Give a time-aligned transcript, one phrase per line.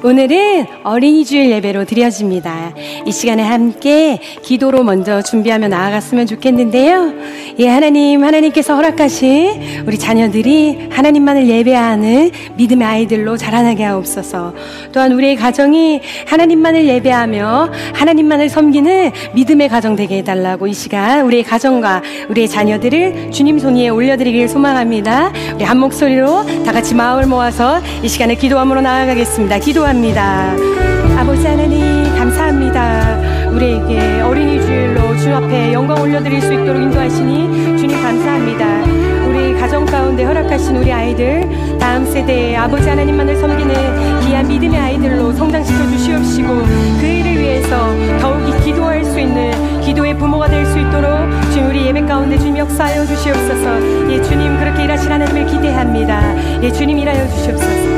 [0.00, 2.72] 오늘은 어린이 주일 예배로 드려집니다.
[3.04, 7.12] 이 시간에 함께 기도로 먼저 준비하며 나아갔으면 좋겠는데요.
[7.58, 14.54] 예, 하나님, 하나님께서 허락하신 우리 자녀들이 하나님만을 예배하는 믿음의 아이들로 자라나게 하옵소서.
[14.92, 22.02] 또한 우리의 가정이 하나님만을 예배하며 하나님만을 섬기는 믿음의 가정 되게 해달라고 이 시간 우리의 가정과
[22.28, 25.32] 우리의 자녀들을 주님 손 위에 올려드리길 소망합니다.
[25.56, 29.58] 우리 한 목소리로 다 같이 마음을 모아서 이 시간에 기도함으로 나아가겠습니다.
[29.58, 30.54] 기도 기도합니다.
[31.16, 33.48] 아버지 하나님 감사합니다.
[33.50, 38.84] 우리에게 어린이 주일로 주 앞에 영광 올려드릴 수 있도록 인도하시니 주님 감사합니다.
[39.28, 45.86] 우리 가정 가운데 허락하신 우리 아이들 다음 세대에 아버지 하나님만을 섬기는 귀한 믿음의 아이들로 성장시켜
[45.88, 46.48] 주시옵시고
[47.00, 47.88] 그 일을 위해서
[48.20, 53.06] 더욱이 기도할 수 있는 기도의 부모가 될 수 있도록 주님 우리 예배 가운데 주님 역사하여
[53.06, 57.97] 주시옵소서 예 주님 그렇게 일하실 하나님을 기대합니다 예 주님 일하여 주시옵소서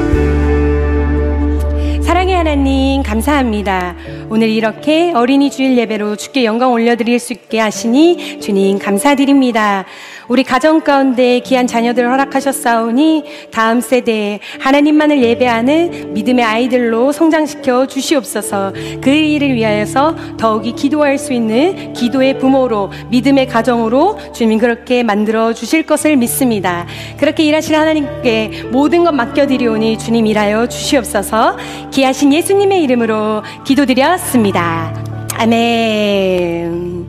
[2.10, 3.94] 사랑의 하나님 감사합니다.
[4.30, 9.84] 오늘 이렇게 어린이 주일 예배로 주께 영광 올려드릴 수 있게 하시니 주님 감사드립니다.
[10.30, 18.72] 우리 가정 가운데 귀한 자녀들 허락하셨사오니 다음 세대에 하나님만을 예배하는 믿음의 아이들로 성장시켜 주시옵소서
[19.02, 25.84] 그 일을 위하여서 더욱이 기도할 수 있는 기도의 부모로 믿음의 가정으로 주님 그렇게 만들어 주실
[25.84, 26.86] 것을 믿습니다.
[27.18, 31.56] 그렇게 일하실 하나님께 모든 것 맡겨드리오니 주님 일하여 주시옵소서
[31.90, 34.94] 귀하신 예수님의 이름으로 기도드렸습니다.
[35.38, 36.99] 아멘.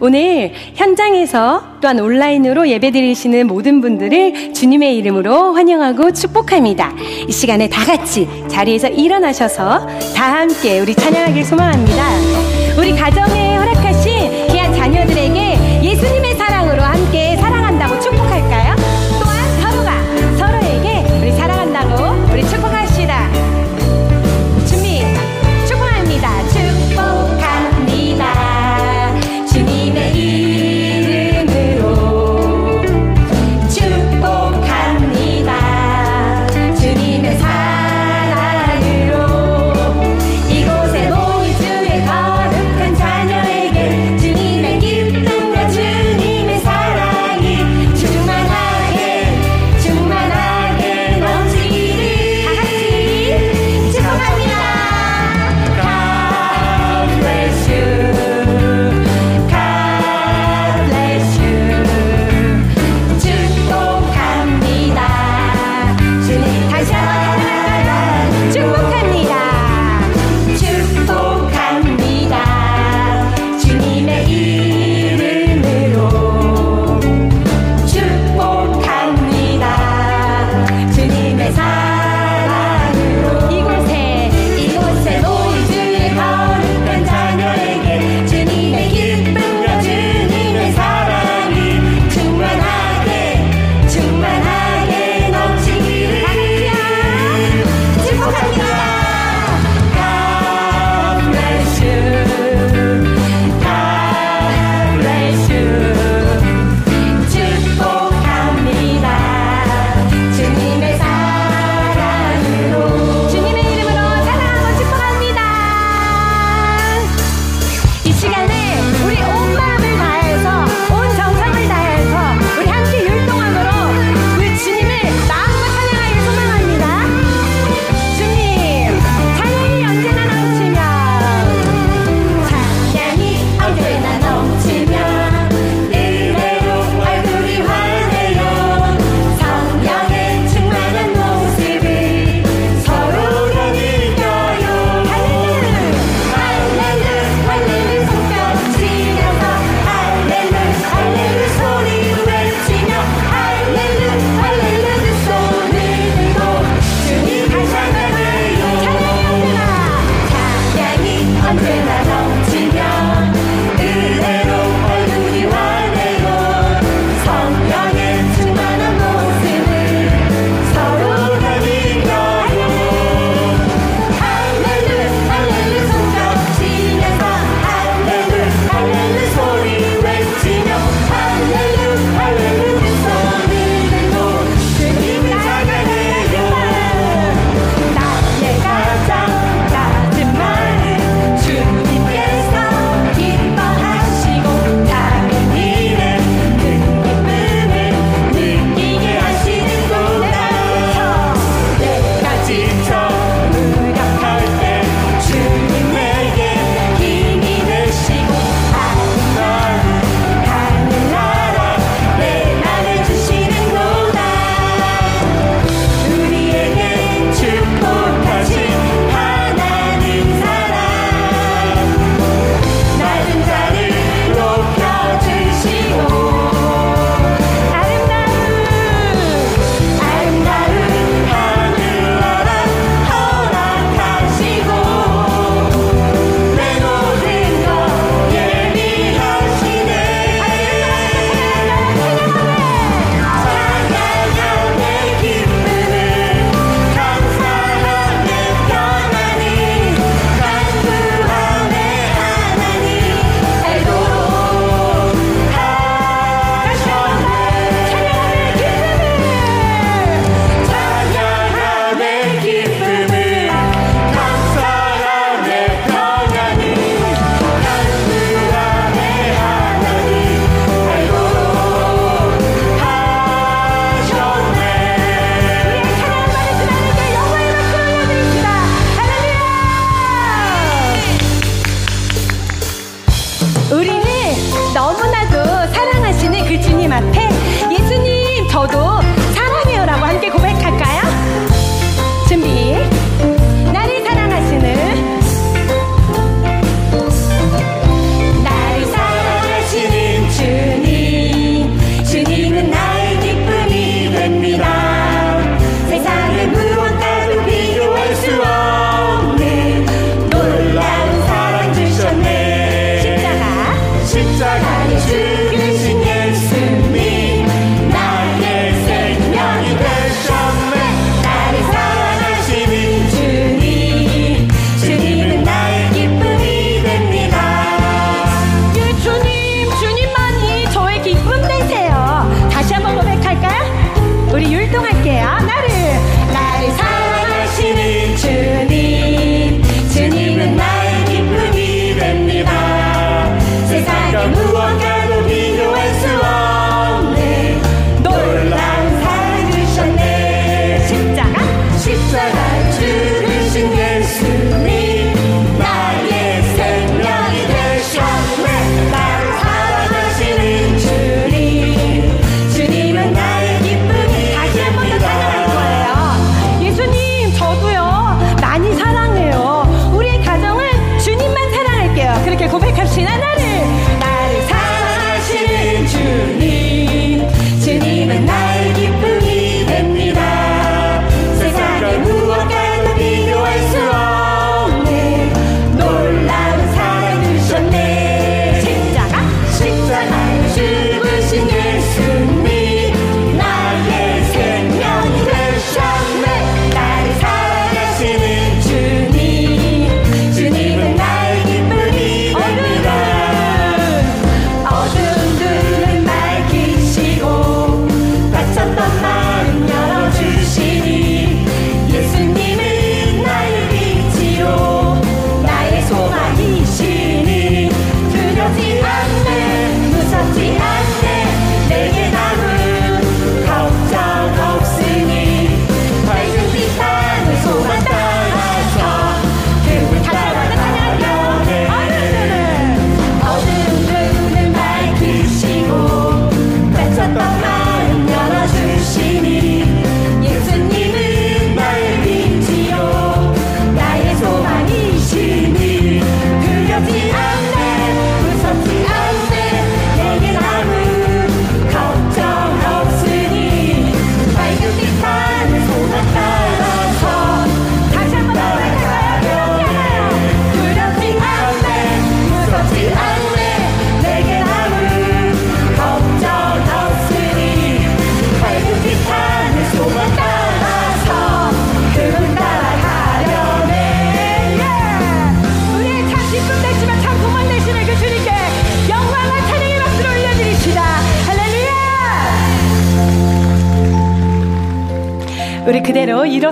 [0.00, 6.94] 오늘 현장에서 또한 온라인으로 예배드리시는 모든 분들을 주님의 이름으로 환영하고 축복합니다.
[7.28, 12.04] 이 시간에 다 같이 자리에서 일어나셔서 다 함께 우리 찬양하길 소망합니다.
[12.78, 13.49] 우리 가정에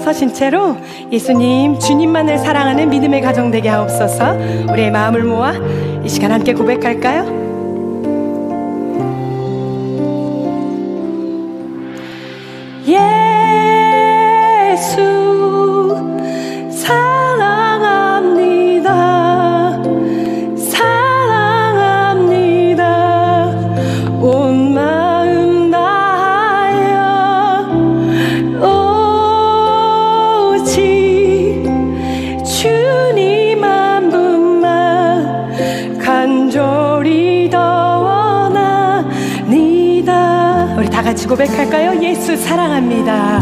[0.09, 0.75] 서신 채로
[1.13, 4.39] 예수님, 주님만을 사랑하는 믿음의 가정 되게 하옵소서
[4.73, 5.53] 우리의 마음을 모아
[6.03, 7.38] 이 시간 함께 고백할까요?
[41.49, 42.03] 고백할까요?
[42.03, 43.38] 예수 사랑합니다.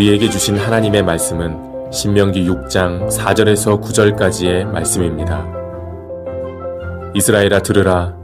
[0.00, 5.46] 우리에게 주신 하나님의 말씀은 신명기 6장 4절에서 9절까지의 말씀입니다.
[7.14, 8.16] 이스라엘아 들으라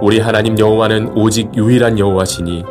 [0.00, 2.64] 우리 하나님 여호와는 오직 유일한 여호와시니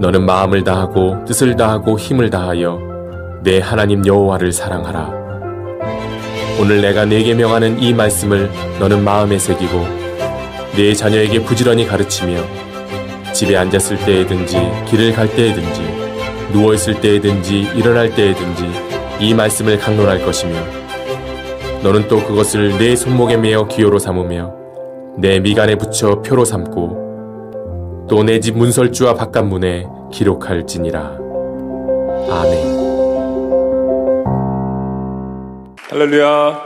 [0.00, 2.78] 너는 마음을 다하고 뜻을 다하고 힘을 다하여
[3.42, 5.12] 내 하나님 여호와를 사랑하라.
[6.60, 8.48] 오늘 내가 내게 명하는 이 말씀을
[8.78, 9.84] 너는 마음에 새기고
[10.76, 12.40] 내 자녀에게 부지런히 가르치며
[13.32, 15.87] 집에 앉았을 때에든지 길을 갈 때에든지
[16.52, 18.64] 누워 있을 때에든지 일어날 때에든지
[19.20, 20.54] 이 말씀을 강론할 것이며
[21.82, 24.54] 너는 또 그것을 내 손목에 매어 기호로 삼으며
[25.18, 31.18] 내 미간에 붙여 표로 삼고 또 내 집 문설주와 바깥문에 기록할지니라.
[32.30, 32.78] 아멘.
[35.90, 36.60] 할렐루야.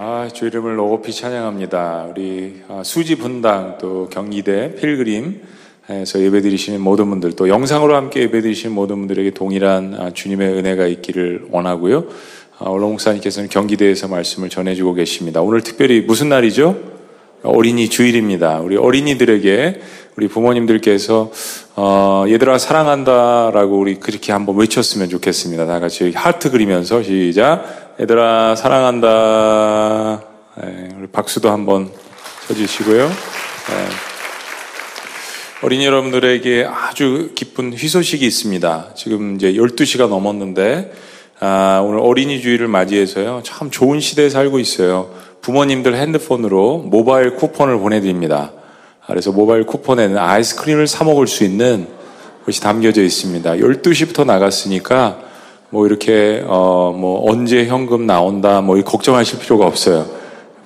[0.00, 2.06] 아, 주 이름을 높이 찬양합니다.
[2.10, 5.34] 우리 아, 수지 분당 또 경기대 필그림에
[6.04, 10.50] 서 예배 드리시는 모든 분들 또 영상으로 함께 예배 드리시는 모든 분들에게 동일한 아, 주님의
[10.50, 12.04] 은혜가 있기를 원하고요.
[12.60, 15.40] 오늘 아, 목사님께서는 경기대에서 말씀을 전해주고 계십니다.
[15.40, 16.76] 오늘 특별히 무슨 날이죠?
[17.42, 18.60] 어린이 주일입니다.
[18.60, 19.80] 우리 어린이들에게
[20.16, 21.30] 우리 부모님들께서
[21.76, 25.66] 어, 얘들아 사랑한다라고 우리 그렇게 한번 외쳤으면 좋겠습니다.
[25.66, 27.94] 다 같이 하트 그리면서 시작.
[27.98, 30.22] 얘들아 사랑한다.
[30.60, 31.88] 네, 우리 박수도 한번
[32.48, 33.06] 쳐주시고요.
[33.06, 34.07] 네.
[35.60, 38.90] 어린이 여러분들에게 아주 기쁜 희소식이 있습니다.
[38.94, 40.92] 지금 이제 12시가 넘었는데
[41.40, 43.42] 아, 오늘 어린이 주일을 맞이해서요.
[43.44, 45.10] 참 좋은 시대에 살고 있어요.
[45.40, 48.52] 부모님들 핸드폰으로 모바일 쿠폰을 보내드립니다.
[49.08, 51.88] 그래서 모바일 쿠폰에는 아이스크림을 사 먹을 수 있는
[52.44, 53.54] 것이 담겨져 있습니다.
[53.54, 55.18] 12시부터 나갔으니까
[55.70, 60.06] 뭐 이렇게 어 뭐 언제 현금 나온다 뭐 걱정하실 필요가 없어요.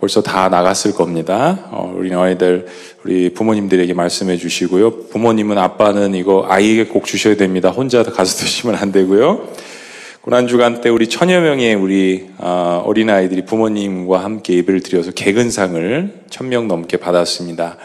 [0.02, 1.68] 벌써 다 나갔을 겁니다.
[1.70, 2.66] 어, 우리 아이들
[3.04, 5.06] 우리 부모님들에게 말씀해 주시고요.
[5.10, 7.70] 부모님은 아빠는 이거 아이에게 꼭 주셔야 됩니다.
[7.70, 9.46] 혼자 가서 드시면 안 되고요.
[10.20, 16.22] 고난 주간 때 우리 천여 명의 우리 어, 어린 아이들이 부모님과 함께 예배를 드려서 개근상을
[16.30, 17.76] 천 명 넘게 받았습니다.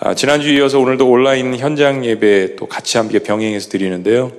[0.00, 4.32] 아, 지난주 이어서 오늘도 온라인 현장 예배 또 같이 함께 병행해서 드리는데요.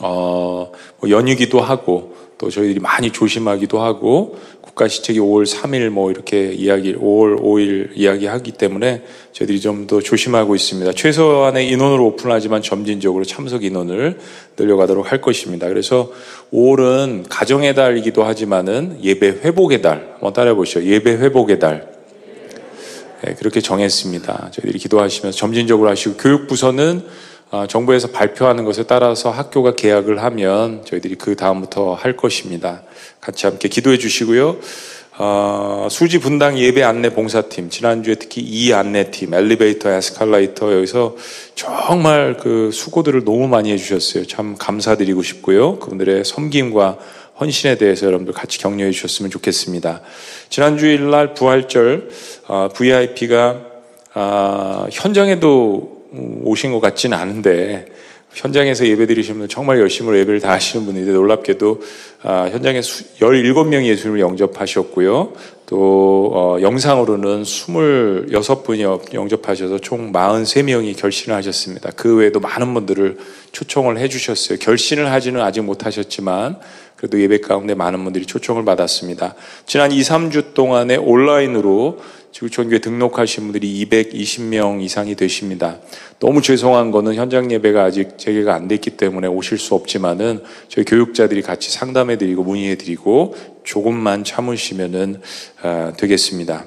[0.00, 4.38] 어, 뭐 연휴기도 하고 또 저희들이 많이 조심하기도 하고
[4.70, 10.54] 국가 시책이 5월 3일 뭐 이렇게 이야기 5월 5일 이야기하기 때문에 저희들이 좀 더 조심하고
[10.54, 10.92] 있습니다.
[10.92, 14.18] 최소한의 인원으로 오픈하지만 점진적으로 참석 인원을
[14.56, 15.66] 늘려가도록 할 것입니다.
[15.68, 16.12] 그래서
[16.52, 20.84] 5월은 가정의 달이기도 하지만은 예배 회복의 달 한번 따라해 보시죠.
[20.84, 21.90] 예배 회복의 달.
[23.24, 24.50] 네, 그렇게 정했습니다.
[24.52, 27.04] 저희들이 기도하시면서 점진적으로 하시고 교육부서는 어,
[27.68, 32.82] 정부에서 발표하는 것에 따라서 학교가 계약을 하면 저희들이 그 다음부터 할 것입니다.
[33.20, 34.58] 같이 함께 기도해 주시고요.
[35.22, 41.16] 어, 수지 분당 예배 안내 봉사팀 지난주에 특히 이 안내팀 엘리베이터 에스컬레이터 여기서
[41.54, 44.26] 정말 그 수고들을 너무 많이 해주셨어요.
[44.26, 45.78] 참 감사드리고 싶고요.
[45.78, 46.98] 그분들의 섬김과
[47.38, 50.00] 헌신에 대해서 여러분들 같이 격려해 주셨으면 좋겠습니다.
[50.48, 52.08] 지난 주일날 부활절
[52.46, 53.60] 어, VIP가
[54.14, 57.86] 어, 현장에도 오신 것 같지는 않은데
[58.32, 61.80] 현장에서 예배 드리시는 분 정말 열심히 예배를 다 하시는 분인데 놀랍게도
[62.22, 65.32] 아, 현장에 17명이 예수님을 영접하셨고요.
[65.66, 71.90] 또 어, 영상으로는 26분이 영접하셔서 총 43명이 결신을 하셨습니다.
[71.96, 73.18] 그 외에도 많은 분들을
[73.52, 74.58] 초청을 해 주셨어요.
[74.58, 76.58] 결신을 하지는 아직 못하셨지만
[77.00, 79.34] 그래도 예배 가운데 많은 분들이 초청을 받았습니다.
[79.64, 81.98] 지난 2, 3주 동안에 온라인으로
[82.30, 85.78] 지구촌교회 등록하신 분들이 220명 이상이 되십니다.
[86.18, 91.40] 너무 죄송한 거는 현장 예배가 아직 재개가 안 됐기 때문에 오실 수 없지만은 저희 교육자들이
[91.40, 93.34] 같이 상담해 드리고 문의해 드리고
[93.64, 95.22] 조금만 참으시면은
[95.62, 96.66] 어, 되겠습니다.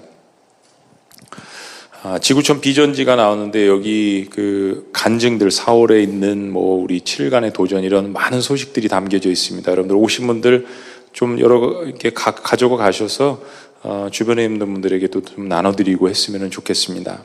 [2.05, 8.41] 아, 지구촌 비전지가 나오는데 여기 그 간증들 4월에 있는 뭐 우리 7일간의 도전 이런 많은
[8.41, 9.71] 소식들이 담겨져 있습니다.
[9.71, 10.65] 여러분들 오신 분들
[11.13, 13.41] 좀 여러 이렇게 가, 가져가 가셔서
[13.83, 17.23] 어, 주변에 있는 분들에게도 좀 나눠드리고 했으면 좋겠습니다.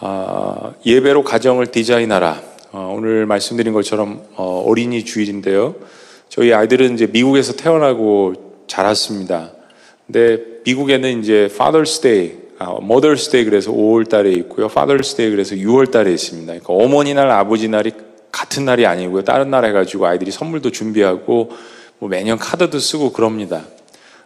[0.00, 2.42] 어, 예배로 가정을 디자인하라.
[2.72, 5.76] 어, 오늘 말씀드린 것처럼 어, 어린이 주일인데요.
[6.28, 9.52] 저희 아이들은 이제 미국에서 태어나고 자랐습니다.
[10.08, 14.68] 근데 미국에는 이제 Father's Day, 아, Mother's Day 그래서 5월 달에 있고요.
[14.68, 16.52] Father's Day 그래서 6월 달에 있습니다.
[16.52, 17.90] 그러니까 어머니 날, 아버지 날이
[18.30, 19.24] 같은 날이 아니고요.
[19.24, 21.50] 다른 날 해가지고 아이들이 선물도 준비하고
[21.98, 23.62] 뭐 매년 카드도 쓰고 그럽니다.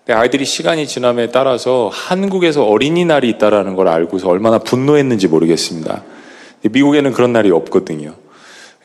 [0.09, 6.03] 아이들이 시간이 지남에 따라서 한국에서 어린이날이 있다라는 걸 알고서 얼마나 분노했는지 모르겠습니다.
[6.63, 8.17] 미국에는 그런 날이 없거든요.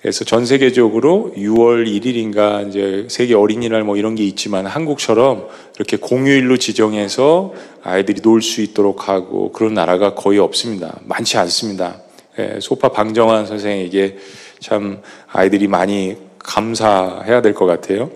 [0.02, 6.56] 그래서 전 세계적으로 6월 1일인가 이제 세계 어린이날 뭐 이런 게 있지만 한국처럼 이렇게 공휴일로
[6.58, 11.00] 지정해서 아이들이 놀 수 있도록 하고 그런 나라가 거의 없습니다.
[11.04, 12.02] 많지 않습니다.
[12.40, 14.18] 예, 소파 방정환 선생에게
[14.62, 18.10] 참 아이들이 많이 감사해야 될 것 같아요.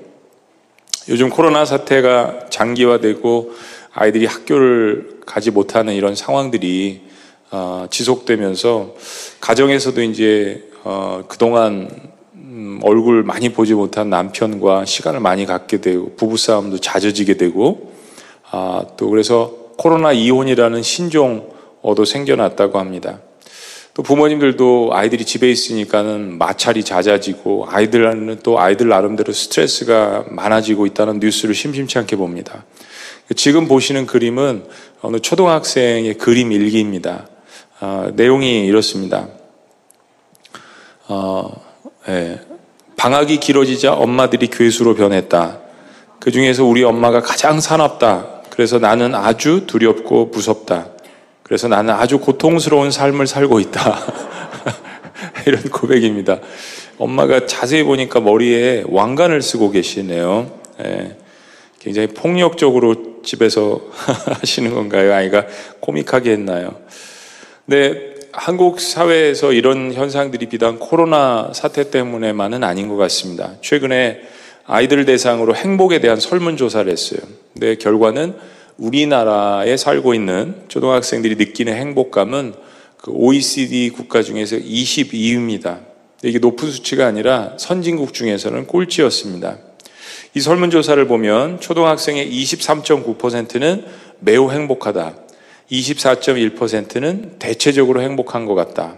[1.09, 3.51] 요즘 코로나 사태가 장기화되고
[3.91, 7.01] 아이들이 학교를 가지 못하는 이런 상황들이
[7.51, 8.95] 어, 지속되면서
[9.41, 11.89] 가정에서도 이제 어, 그동안
[12.33, 17.93] 음, 얼굴 많이 보지 못한 남편과 시간을 많이 갖게 되고 부부싸움도 잦아지게 되고
[18.51, 23.19] 아, 또 그래서 코로나 이혼이라는 신종어도 생겨났다고 합니다.
[23.93, 31.53] 또 부모님들도 아이들이 집에 있으니까는 마찰이 잦아지고 아이들은 또 아이들 나름대로 스트레스가 많아지고 있다는 뉴스를
[31.53, 32.65] 심심치 않게 봅니다.
[33.35, 34.65] 지금 보시는 그림은
[35.01, 37.27] 어느 초등학생의 그림 일기입니다.
[37.81, 39.27] 어, 내용이 이렇습니다.
[41.07, 41.51] 어,
[42.07, 42.39] 예.
[42.95, 45.59] 방학이 길어지자 엄마들이 괴수로 변했다.
[46.19, 48.43] 그 중에서 우리 엄마가 가장 사납다.
[48.49, 50.87] 그래서 나는 아주 두렵고 무섭다.
[51.43, 53.99] 그래서 나는 아주 고통스러운 삶을 살고 있다.
[55.45, 56.39] 이런 고백입니다.
[56.97, 60.51] 엄마가 자세히 보니까 머리에 왕관을 쓰고 계시네요.
[60.85, 61.17] 예.
[61.79, 63.81] 굉장히 폭력적으로 집에서
[64.39, 65.13] 하시는 건가요?
[65.13, 65.45] 아이가
[65.81, 66.75] 코믹하게 했나요?
[67.65, 73.53] 네, 한국 사회에서 이런 현상들이 비단 코로나 사태 때문에만은 아닌 것 같습니다.
[73.61, 74.21] 최근에
[74.65, 77.19] 아이들 대상으로 행복에 대한 설문조사를 했어요.
[77.53, 78.35] 근데 결과는
[78.77, 82.55] 우리나라에 살고 있는 초등학생들이 느끼는 행복감은
[82.97, 85.81] 그 OECD 국가 중에서 22위입니다.
[86.23, 89.57] 이게 높은 수치가 아니라 선진국 중에서는 꼴찌였습니다.
[90.33, 93.85] 이 설문조사를 보면 초등학생의 23.9%는
[94.19, 95.22] 매우 행복하다.
[95.73, 98.97] 24.1%는 대체적으로 행복한 것 같다.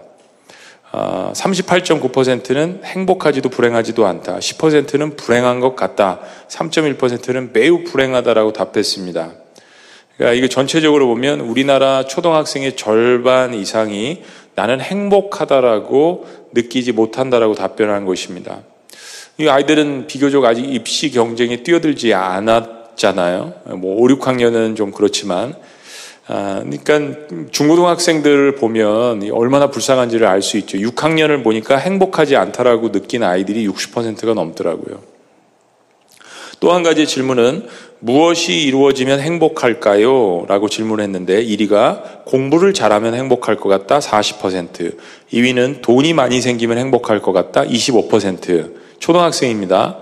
[0.91, 4.39] 38.9%는 아, 행복하지도 불행하지도 않다.
[4.39, 6.19] 10%는 불행한 것 같다.
[6.47, 9.33] 3.1%는 매우 불행하다라고 답했습니다.
[10.15, 14.23] 그러니까 이게 전체적으로 보면 우리나라 초등학생의 절반 이상이
[14.55, 18.61] 나는 행복하다라고 느끼지 못한다라고 답변한 것입니다.
[19.37, 23.53] 이 아이들은 비교적 아직 입시 경쟁에 뛰어들지 않았잖아요.
[23.77, 25.55] 뭐 5, 6학년은 좀 그렇지만
[26.27, 30.77] 아, 그러니까 중고등학생들을 보면 얼마나 불쌍한지를 알 수 있죠.
[30.77, 35.01] 6학년을 보니까 행복하지 않다라고 느낀 아이들이 60%가 넘더라고요.
[36.59, 37.67] 또 한 가지 질문은
[37.99, 40.45] 무엇이 이루어지면 행복할까요?
[40.47, 44.97] 라고 질문했는데 1위가 공부를 잘하면 행복할 것 같다 40%
[45.31, 49.97] 2위는 돈이 많이 생기면 행복할 것 같다 25% 초등학생입니다.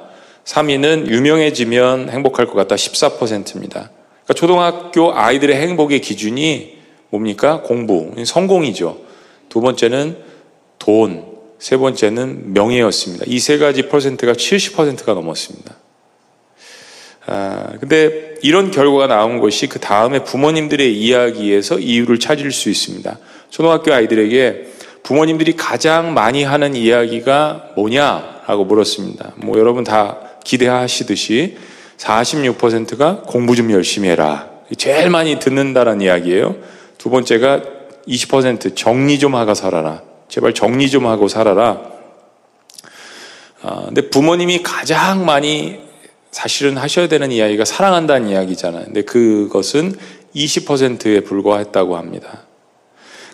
[0.45, 3.89] 3위는 유명해지면 행복할 것 같다 14%입니다.
[4.23, 6.77] 그러니까 초등학교 아이들의 행복의 기준이
[7.09, 7.61] 뭡니까?
[7.61, 8.97] 공부, 성공이죠.
[9.49, 10.17] 두 번째는
[10.79, 11.25] 돈,
[11.59, 13.25] 세 번째는 명예였습니다.
[13.27, 15.75] 이 세 가지 퍼센트가 70%가 넘었습니다.
[17.25, 23.17] 아, 근데 이런 결과가 나온 것이 그 다음에 부모님들의 이야기에서 이유를 찾을 수 있습니다.
[23.49, 24.67] 초등학교 아이들에게
[25.03, 29.33] 부모님들이 가장 많이 하는 이야기가 뭐냐라고 물었습니다.
[29.37, 31.57] 뭐 여러분 다 기대하시듯이
[31.97, 34.49] 46%가 공부 좀 열심히 해라.
[34.77, 36.55] 제일 많이 듣는다는 이야기예요.
[36.97, 37.61] 두 번째가
[38.07, 40.01] 20% 정리 좀 하고 살아라.
[40.27, 41.81] 제발 정리 좀 하고 살아라.
[43.61, 45.79] 아, 근데 부모님이 가장 많이
[46.31, 48.85] 사실은 하셔야 되는 이야기가 사랑한다는 이야기잖아요.
[48.85, 49.95] 근데 그것은
[50.35, 52.45] 20%에 불과했다고 합니다.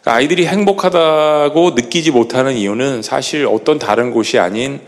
[0.02, 4.82] 그러니까 아이들이 행복하다고 느끼지 못하는 이유는 사실 어떤 다른 곳이 아닌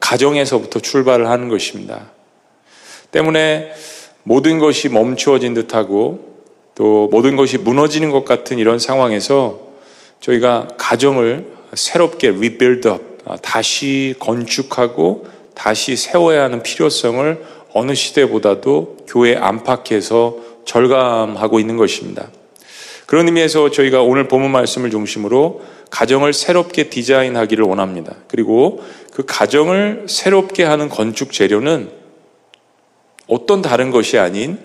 [0.00, 2.10] 가정에서부터 출발을 하는 것입니다.
[3.12, 3.72] 때문에
[4.24, 6.32] 모든 것이 멈추어진 듯하고
[6.74, 9.60] 또 모든 것이 무너지는 것 같은 이런 상황에서
[10.20, 13.02] 저희가 가정을 새롭게 rebuild up,
[13.42, 17.44] 다시 건축하고 다시 세워야 하는 필요성을
[17.74, 22.28] 어느 시대보다도 교회 안팎에서 절감하고 있는 것입니다.
[23.06, 28.14] 그런 의미에서 저희가 오늘 본문 말씀을 중심으로 가정을 새롭게 디자인하기를 원합니다.
[28.28, 32.01] 그리고 그 가정을 새롭게 하는 건축 재료는
[33.32, 34.58] 어떤 다른 것이 아닌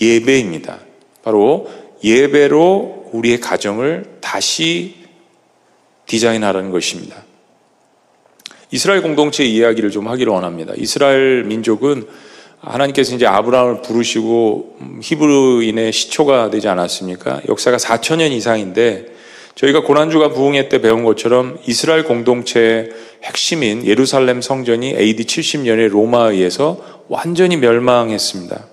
[0.00, 0.80] 예배입니다.
[1.22, 1.68] 바로
[2.04, 4.96] 예배로 우리의 가정을 다시
[6.06, 7.24] 디자인하라는 것입니다.
[8.70, 10.72] 이스라엘 공동체 이야기를 좀 하기를 원합니다.
[10.76, 12.06] 이스라엘 민족은
[12.60, 17.42] 하나님께서 이제 아브라함을 부르시고 히브리인의 시초가 되지 않았습니까?
[17.48, 19.11] 역사가 4천년 이상인데
[19.54, 22.90] 저희가 고난주가 부흥회 때 배운 것처럼 이스라엘 공동체의
[23.22, 28.66] 핵심인 예루살렘 성전이 AD 70년에 로마에 의해서 완전히 멸망했습니다.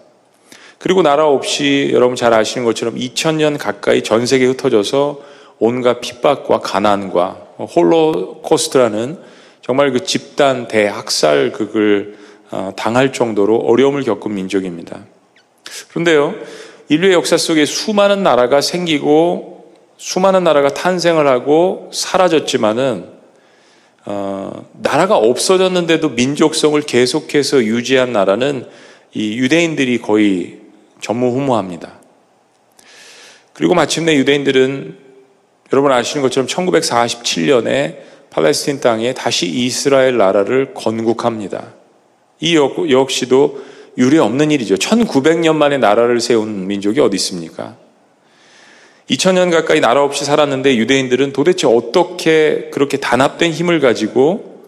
[0.78, 5.22] 그리고 나라 없이 여러분 잘 아시는 것처럼 2000년 가까이 전 세계에 흩어져서
[5.60, 9.20] 온갖 핍박과 가난과 홀로코스트라는
[9.62, 12.18] 정말 그 집단 대학살 극을
[12.52, 15.06] 어, 당할 정도로 어려움을 겪은 민족입니다.
[15.90, 16.34] 그런데요,
[16.88, 19.59] 인류의 역사 속에 수많은 나라가 생기고
[20.00, 23.20] 수많은 나라가 탄생을 하고 사라졌지만은
[24.06, 28.66] 어, 나라가 없어졌는데도 민족성을 계속해서 유지한 나라는
[29.14, 30.60] 이 유대인들이 거의
[31.02, 32.00] 전무후무합니다.
[33.52, 34.98] 그리고 마침내 유대인들은
[35.74, 37.98] 여러분 아시는 것처럼 1947년에
[38.30, 41.74] 팔레스틴 땅에 다시 이스라엘 나라를 건국합니다.
[42.40, 43.62] 이 역시도
[43.98, 44.76] 유례 없는 일이죠.
[44.76, 47.76] 1900년 만에 나라를 세운 민족이 어디 있습니까?
[49.10, 54.64] 2000년 가까이 나라 없이 살았는데 유대인들은 도대체 어떻게 그렇게 단합된 힘을 가지고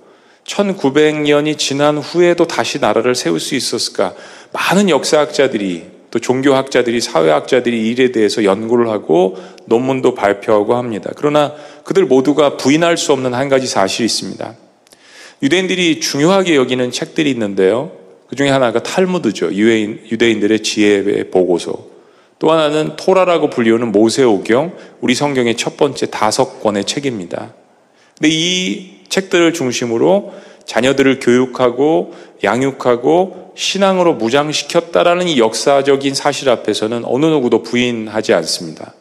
[0.45, 4.15] 1900년이 지난 후에도 다시 나라를 세울 수 있었을까?
[4.51, 11.11] 많은 역사학자들이 또 종교학자들이 사회학자들이 일에 대해서 연구를 하고 논문도 발표하고 합니다.
[11.15, 14.55] 그러나 그들 모두가 부인할 수 없는 한 가지 사실이 있습니다.
[15.43, 17.91] 유대인들이 중요하게 여기는 책들이 있는데요.
[18.27, 19.53] 그 중에 하나가 탈무드죠.
[19.53, 21.91] 유대인, 유대인들의 지혜의 보고서.
[22.41, 27.53] 또 하나는 토라라고 불리우는 모세오경, 우리 성경의 첫 번째 다섯 권의 책입니다.
[28.17, 30.33] 근데 이 책들을 중심으로
[30.65, 38.95] 자녀들을 교육하고 양육하고 신앙으로 무장시켰다라는 이 역사적인 사실 앞에서는 어느 누구도 부인하지 않습니다.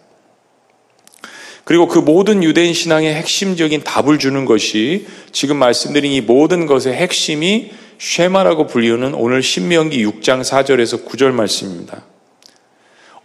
[1.64, 7.70] 그리고 그 모든 유대인 신앙의 핵심적인 답을 주는 것이 지금 말씀드린 이 모든 것의 핵심이
[7.98, 12.09] 쉐마라고 불리우는 오늘 신명기 6장 4절에서 9절 말씀입니다.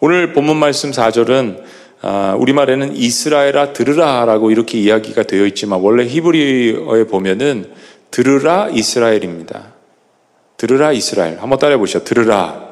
[0.01, 1.63] 오늘 본문 말씀 4절은
[2.01, 7.71] 아, 우리말에는 이스라엘아 들으라라고 이렇게 이야기가 되어 있지만 원래 히브리어에 보면은
[8.11, 9.73] 들으라 이스라엘입니다.
[10.57, 11.39] 들으라 이스라엘.
[11.39, 12.03] 한번 따라해 보시죠.
[12.03, 12.65] 들으라.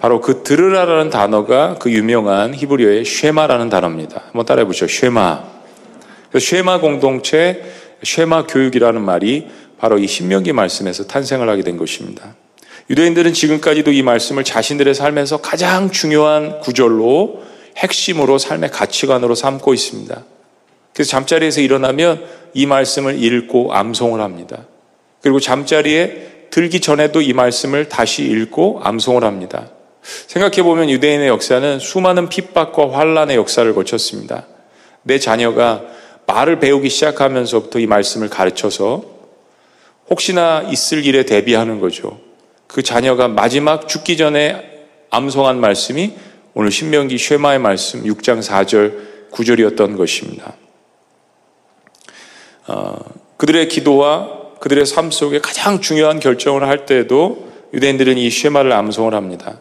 [0.00, 4.22] 바로 그 들으라라는 단어가 그 유명한 히브리어의 쉐마라는 단어입니다.
[4.26, 4.86] 한번 따라해 보시죠.
[4.86, 5.44] 쉐마.
[6.30, 7.62] 그 쉐마 공동체,
[8.02, 12.34] 쉐마 교육이라는 말이 바로 이 신명기 말씀에서 탄생을 하게 된 것입니다.
[12.90, 17.42] 유대인들은 지금까지도 이 말씀을 자신들의 삶에서 가장 중요한 구절로
[17.76, 20.24] 핵심으로 삶의 가치관으로 삼고 있습니다.
[20.94, 24.66] 그래서 잠자리에서 일어나면 이 말씀을 읽고 암송을 합니다.
[25.20, 29.70] 그리고 잠자리에 들기 전에도 이 말씀을 다시 읽고 암송을 합니다.
[30.26, 34.46] 생각해 보면 유대인의 역사는 수많은 핍박과 환란의 역사를 거쳤습니다.
[35.02, 35.82] 내 자녀가
[36.26, 39.04] 말을 배우기 시작하면서부터 이 말씀을 가르쳐서
[40.10, 42.18] 혹시나 있을 일에 대비하는 거죠.
[42.68, 46.12] 그 자녀가 마지막 죽기 전에 암송한 말씀이
[46.54, 50.54] 오늘 신명기 쉐마의 말씀 6장 4절 9절이었던 것입니다.
[52.66, 52.96] 어,
[53.38, 59.60] 그들의 기도와 그들의 삶 속에 가장 중요한 결정을 할 때에도 유대인들은 이 쉐마를 암송을 합니다.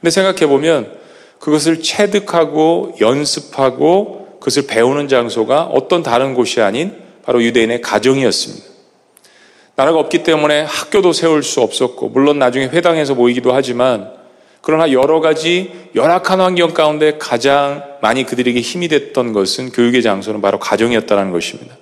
[0.00, 0.98] 근데 생각해 보면
[1.38, 8.77] 그것을 체득하고 연습하고 그것을 배우는 장소가 어떤 다른 곳이 아닌 바로 유대인의 가정이었습니다.
[9.78, 14.10] 나라가 없기 때문에 학교도 세울 수 없었고, 물론 나중에 회당에서 모이기도 하지만,
[14.60, 20.58] 그러나 여러 가지 열악한 환경 가운데 가장 많이 그들에게 힘이 됐던 것은 교육의 장소는 바로
[20.58, 21.76] 가정이었다는 것입니다.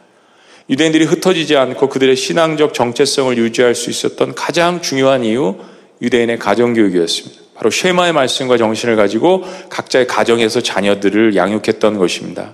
[0.68, 5.56] 유대인들이 흩어지지 않고 그들의 신앙적 정체성을 유지할 수 있었던 가장 중요한 이유,
[6.02, 7.42] 유대인의 가정교육이었습니다.
[7.54, 12.52] 바로 쉐마의 말씀과 정신을 가지고 각자의 가정에서 자녀들을 양육했던 것입니다.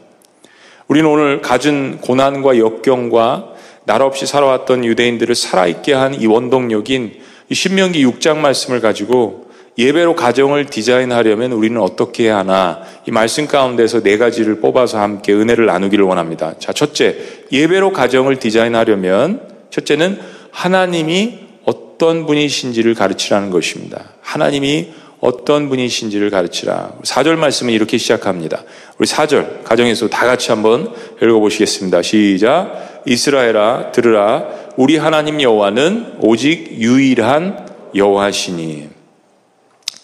[0.86, 3.52] 우리는 오늘 가진 고난과 역경과
[3.84, 7.14] 나라 없이 살아왔던 유대인들을 살아있게 한 이 원동력인
[7.48, 14.02] 이 신명기 6장 말씀을 가지고 예배로 가정을 디자인하려면 우리는 어떻게 해야 하나 이 말씀 가운데서
[14.02, 16.54] 네 가지를 뽑아서 함께 은혜를 나누기를 원합니다.
[16.58, 17.16] 자, 첫째,
[17.50, 24.10] 예배로 가정을 디자인하려면 첫째는 하나님이 어떤 분이신지를 가르치라는 것입니다.
[24.20, 26.94] 하나님이 어떤 분이신지를 가르치라.
[27.04, 28.64] 4절 말씀은 이렇게 시작합니다.
[28.98, 32.02] 우리 4절 가정에서 다 같이 한번 읽어보시겠습니다.
[32.02, 33.02] 시작.
[33.06, 38.88] 이스라엘아 들으라 우리 하나님 여호와는 오직 유일한 여호와시니.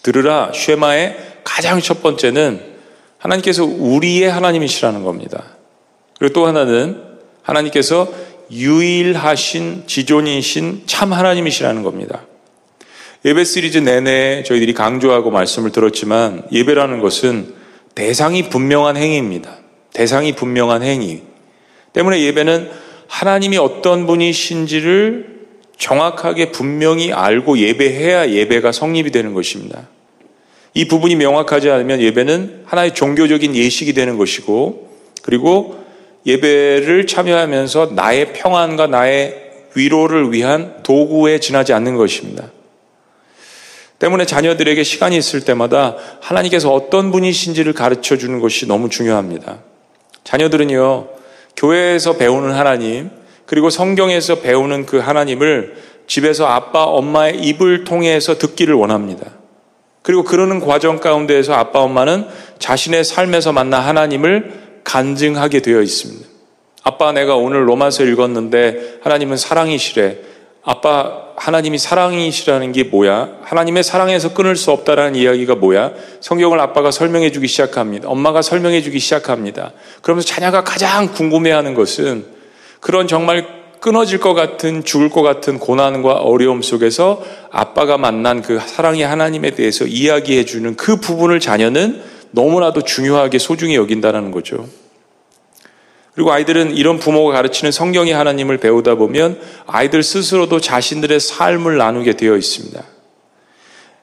[0.03, 2.61] 들으라 쉐마의 가장 첫 번째는
[3.17, 5.43] 하나님께서 우리의 하나님이시라는 겁니다.
[6.17, 7.03] 그리고 또 하나는
[7.41, 8.07] 하나님께서
[8.51, 12.21] 유일하신 지존이신 참 하나님이시라는 겁니다.
[13.25, 17.53] 예배 시리즈 내내 저희들이 강조하고 말씀을 들었지만 예배라는 것은
[17.93, 19.57] 대상이 분명한 행위입니다.
[19.91, 21.23] 대상이 분명한 행위.
[21.91, 22.69] 때문에 예배는
[23.07, 25.39] 하나님이 어떤 분이신지를
[25.77, 29.89] 정확하게 분명히 알고 예배해야 예배가 성립이 되는 것입니다.
[30.73, 34.89] 이 부분이 명확하지 않으면 예배는 하나의 종교적인 예식이 되는 것이고
[35.23, 35.83] 그리고
[36.25, 42.51] 예배를 참여하면서 나의 평안과 나의 위로를 위한 도구에 지나지 않는 것입니다.
[43.99, 49.59] 때문에 자녀들에게 시간이 있을 때마다 하나님께서 어떤 분이신지를 가르쳐 주는 것이 너무 중요합니다.
[50.23, 51.07] 자녀들은요,
[51.57, 53.09] 교회에서 배우는 하나님,
[53.45, 55.75] 그리고 성경에서 배우는 그 하나님을
[56.07, 59.25] 집에서 아빠, 엄마의 입을 통해서 듣기를 원합니다.
[60.01, 62.25] 그리고 그러는 과정 가운데에서 아빠, 엄마는
[62.57, 66.25] 자신의 삶에서 만난 하나님을 간증하게 되어 있습니다.
[66.83, 70.28] 아빠, 내가 오늘 로마서 읽었는데 하나님은 사랑이시래.
[70.69, 73.39] 아빠, 하나님이 사랑이시라는 게 뭐야?
[73.41, 75.93] 하나님의 사랑에서 끊을 수 없다라는 이야기가 뭐야?
[76.19, 78.07] 성경을 아빠가 설명해 주기 시작합니다.
[78.07, 79.71] 엄마가 설명해 주기 시작합니다.
[80.03, 82.23] 그러면서 자녀가 가장 궁금해 하는 것은
[82.81, 83.47] 그런 정말
[83.79, 89.85] 끊어질 것 같은 죽을 것 같은 고난과 어려움 속에서 아빠가 만난 그 사랑의 하나님에 대해서
[89.85, 94.67] 이야기해 주는 그 부분을 자녀는 너무나도 중요하게 소중히 여긴다는 거죠.
[96.19, 102.35] 그리고 아이들은 이런 부모가 가르치는 성경의 하나님을 배우다 보면 아이들 스스로도 자신들의 삶을 나누게 되어
[102.35, 102.83] 있습니다.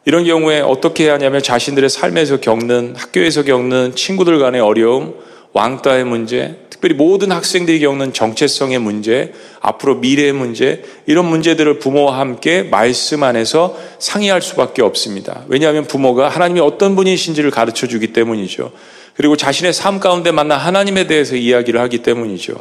[0.07, 5.17] 이런 경우에 어떻게 해야 하냐면 자신들의 삶에서 겪는 학교에서 겪는 친구들 간의 어려움,
[5.53, 12.63] 왕따의 문제, 특별히 모든 학생들이 겪는 정체성의 문제, 앞으로 미래의 문제, 이런 문제들을 부모와 함께
[12.63, 15.45] 말씀 안에서 상의할 수밖에 없습니다.
[15.49, 18.73] 왜냐하면 부모가 하나님이 어떤 분이신지를 가르쳐 주기 때문이죠.
[19.17, 22.55] 그리고 자신의 삶 가운데 만난 하나님에 대해서 이야기를 하기 때문이죠.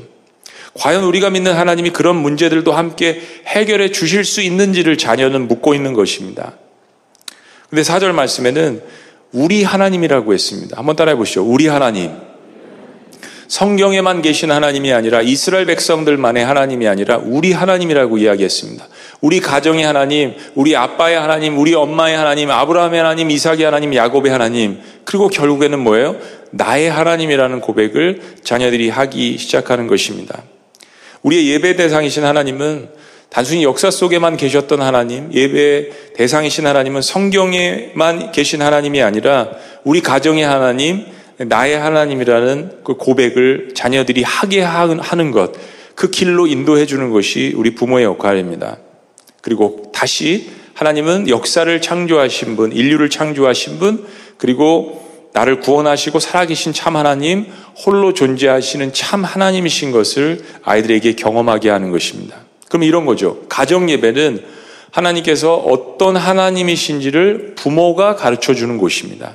[0.75, 6.53] 과연 우리가 믿는 하나님이 그런 문제들도 함께 해결해 주실 수 있는지를 자녀는 묻고 있는 것입니다.
[7.69, 8.81] 근데 사절 말씀에는
[9.31, 10.77] 우리 하나님이라고 했습니다.
[10.77, 11.43] 한번 따라해 보시죠.
[11.43, 12.11] 우리 하나님.
[13.47, 18.87] 성경에만 계신 하나님이 아니라 이스라엘 백성들만의 하나님이 아니라 우리 하나님이라고 이야기했습니다.
[19.21, 24.79] 우리 가정의 하나님, 우리 아빠의 하나님, 우리 엄마의 하나님, 아브라함의 하나님, 이삭의 하나님, 야곱의 하나님,
[25.03, 26.17] 그리고 결국에는 뭐예요?
[26.55, 30.43] 나의 하나님이라는 고백을 자녀들이 하기 시작하는 것입니다.
[31.21, 32.89] 우리의 예배 대상이신 하나님은
[33.29, 39.49] 단순히 역사 속에만 계셨던 하나님, 예배 대상이신 하나님은 성경에만 계신 하나님이 아니라
[39.83, 41.05] 우리 가정의 하나님,
[41.37, 45.51] 나의 하나님이라는 그 고백을 자녀들이 하게 하는 것,
[45.95, 48.77] 그 길로 인도해 주는 것이 우리 부모의 역할입니다.
[49.41, 54.05] 그리고 다시 하나님은 역사를 창조하신 분, 인류를 창조하신 분,
[54.37, 55.04] 그리고
[55.36, 57.45] 나를 구원하시고 살아계신 참 하나님,
[57.86, 62.38] 홀로 존재하시는 참 하나님이신 것을 아이들에게 경험하게 하는 것입니다.
[62.69, 63.41] 그럼 이런 거죠.
[63.50, 64.41] 가정 예배는
[64.91, 69.34] 하나님께서 어떤 하나님이신지를 부모가 가르쳐 주는 곳입니다.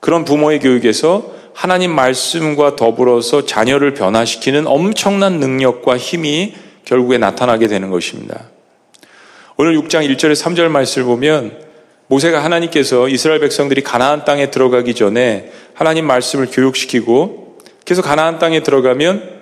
[0.00, 8.50] 그런 부모의 교육에서 하나님 말씀과 더불어서 자녀를 변화시키는 엄청난 능력과 힘이 결국에 나타나게 되는 것입니다.
[9.56, 11.65] 오늘 6장 1절에 3절 말씀을 보면
[12.08, 19.36] 모세가 하나님께서 이스라엘 백성들이 가나안 땅에 들어가기 전에 하나님 말씀을 교육시키고 계속 가나안 땅에 들어가면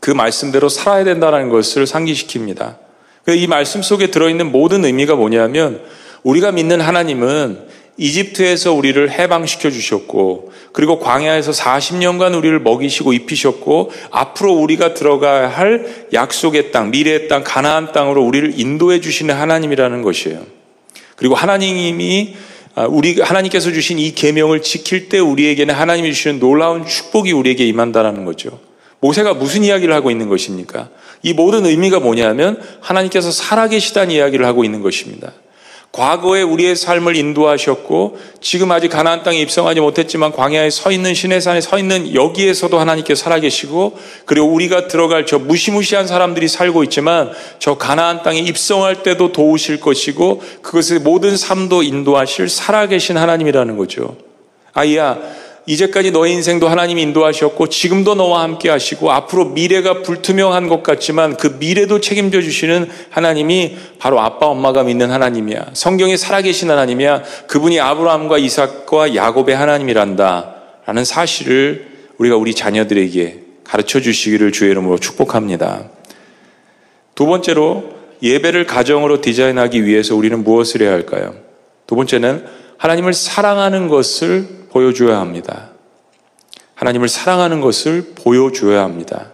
[0.00, 2.76] 그 말씀대로 살아야 된다는 것을 상기시킵니다.
[3.28, 5.80] 이 말씀 속에 들어있는 모든 의미가 뭐냐면
[6.22, 14.94] 우리가 믿는 하나님은 이집트에서 우리를 해방시켜 주셨고, 그리고 광야에서 40년간 우리를 먹이시고 입히셨고, 앞으로 우리가
[14.94, 20.61] 들어가야 할 약속의 땅, 미래의 땅, 가나안 땅으로 우리를 인도해 주시는 하나님이라는 것이에요.
[21.22, 22.34] 그리고 하나님이
[22.74, 28.24] 아, 우리 하나님께서 주신 이 계명을 지킬 때 우리에게는 하나님이 주시는 놀라운 축복이 우리에게 임한다라는
[28.24, 28.58] 거죠.
[28.98, 30.88] 모세가 무슨 이야기를 하고 있는 것입니까?
[31.22, 35.32] 이 모든 의미가 뭐냐면 하나님께서 살아계시다는 이야기를 하고 있는 것입니다.
[35.92, 41.78] 과거에 우리의 삶을 인도하셨고 지금 아직 가나안 땅에 입성하지 못했지만 광야에 서 있는 시내산에 서
[41.78, 48.38] 있는 여기에서도 하나님께 살아계시고 그리고 우리가 들어갈 저 무시무시한 사람들이 살고 있지만 저 가나안 땅에
[48.38, 54.16] 입성할 때도 도우실 것이고 그것의 모든 삶도 인도하실 살아계신 하나님이라는 거죠.
[54.72, 55.18] 아이야
[55.66, 61.56] 이제까지 너의 인생도 하나님이 인도하셨고 지금도 너와 함께 하시고 앞으로 미래가 불투명한 것 같지만 그
[61.60, 65.70] 미래도 책임져 주시는 하나님이 바로 아빠 엄마가 믿는 하나님이야.
[65.74, 67.22] 성경에 살아계신 하나님이야.
[67.46, 70.54] 그분이 아브라함과 이삭과 야곱의 하나님이란다.
[70.86, 75.84] 라는 사실을 우리가 우리 자녀들에게 가르쳐 주시기를 주의 이름으로 축복합니다.
[77.14, 77.84] 두 번째로
[78.20, 81.34] 예배를 가정으로 디자인하기 위해서 우리는 무엇을 해야 할까요?
[81.86, 82.44] 두 번째는
[82.78, 85.70] 하나님을 사랑하는 것을 보여줘야 합니다.
[86.74, 89.32] 하나님을 사랑하는 것을 보여줘야 합니다.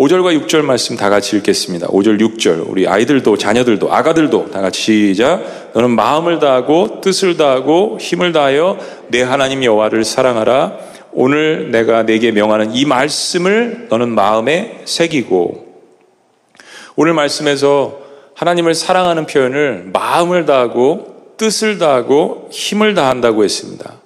[0.00, 1.88] 5절과 6절 말씀 다 같이 읽겠습니다.
[1.88, 2.64] 5절, 6절.
[2.66, 5.72] 우리 아이들도, 자녀들도, 아가들도 다 같이 시작.
[5.74, 10.78] 너는 마음을 다하고, 뜻을 다하고, 힘을 다하여 내 하나님 여호와를 사랑하라.
[11.12, 15.66] 오늘 내가 내게 명하는 이 말씀을 너는 마음에 새기고,
[16.96, 18.00] 오늘 말씀에서
[18.36, 23.99] 하나님을 사랑하는 표현을 마음을 다하고, 뜻을 다하고, 힘을 다한다고 했습니다.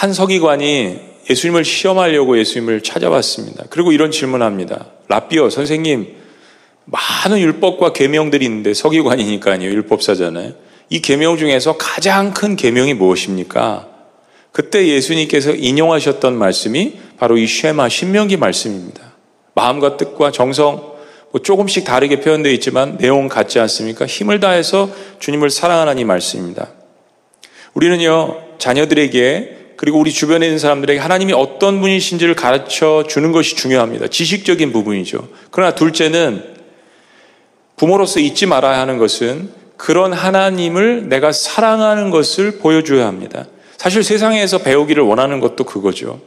[0.00, 3.64] 한 서기관이 예수님을 시험하려고 예수님을 찾아왔습니다.
[3.68, 4.86] 그리고 이런 질문합니다.
[5.08, 6.16] 라비어 선생님
[6.86, 9.60] 많은 율법과 계명들이 있는데 서기관이니까요.
[9.60, 10.54] 율법사잖아요.
[10.88, 13.88] 이 계명 중에서 가장 큰 계명이 무엇입니까?
[14.52, 19.02] 그때 예수님께서 인용하셨던 말씀이 바로 이 쉐마 신명기 말씀입니다.
[19.52, 20.94] 마음과 뜻과 정성
[21.30, 24.06] 뭐 조금씩 다르게 표현되어 있지만 내용 같지 않습니까?
[24.06, 26.70] 힘을 다해서 주님을 사랑하는 이 말씀입니다.
[27.74, 34.08] 우리는요 자녀들에게 그리고 우리 주변에 있는 사람들에게 하나님이 어떤 분이신지를 가르쳐 주는 것이 중요합니다.
[34.08, 35.26] 지식적인 부분이죠.
[35.50, 36.44] 그러나 둘째는
[37.76, 43.46] 부모로서 잊지 말아야 하는 것은 그런 하나님을 내가 사랑하는 것을 보여줘야 합니다.
[43.78, 46.20] 사실 세상에서 배우기를 원하는 것도 그거죠.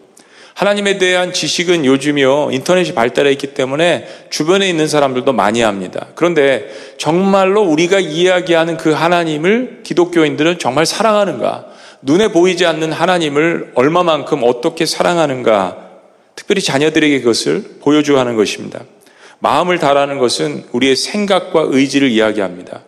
[0.56, 6.08] 하나님에 대한 지식은 요즘이요, 인터넷이 발달해 있기 때문에 주변에 있는 사람들도 많이 합니다.
[6.16, 11.73] 그런데 정말로 우리가 이야기하는 그 하나님을 기독교인들은 정말 사랑하는가?
[12.04, 15.78] 눈에 보이지 않는 하나님을 얼마만큼 어떻게 사랑하는가?
[16.36, 18.82] 특별히 자녀들에게 그것을 보여주어 하는 것입니다.
[19.40, 22.82] 마음을 다하는 것은 우리의 생각과 의지를 이야기합니다.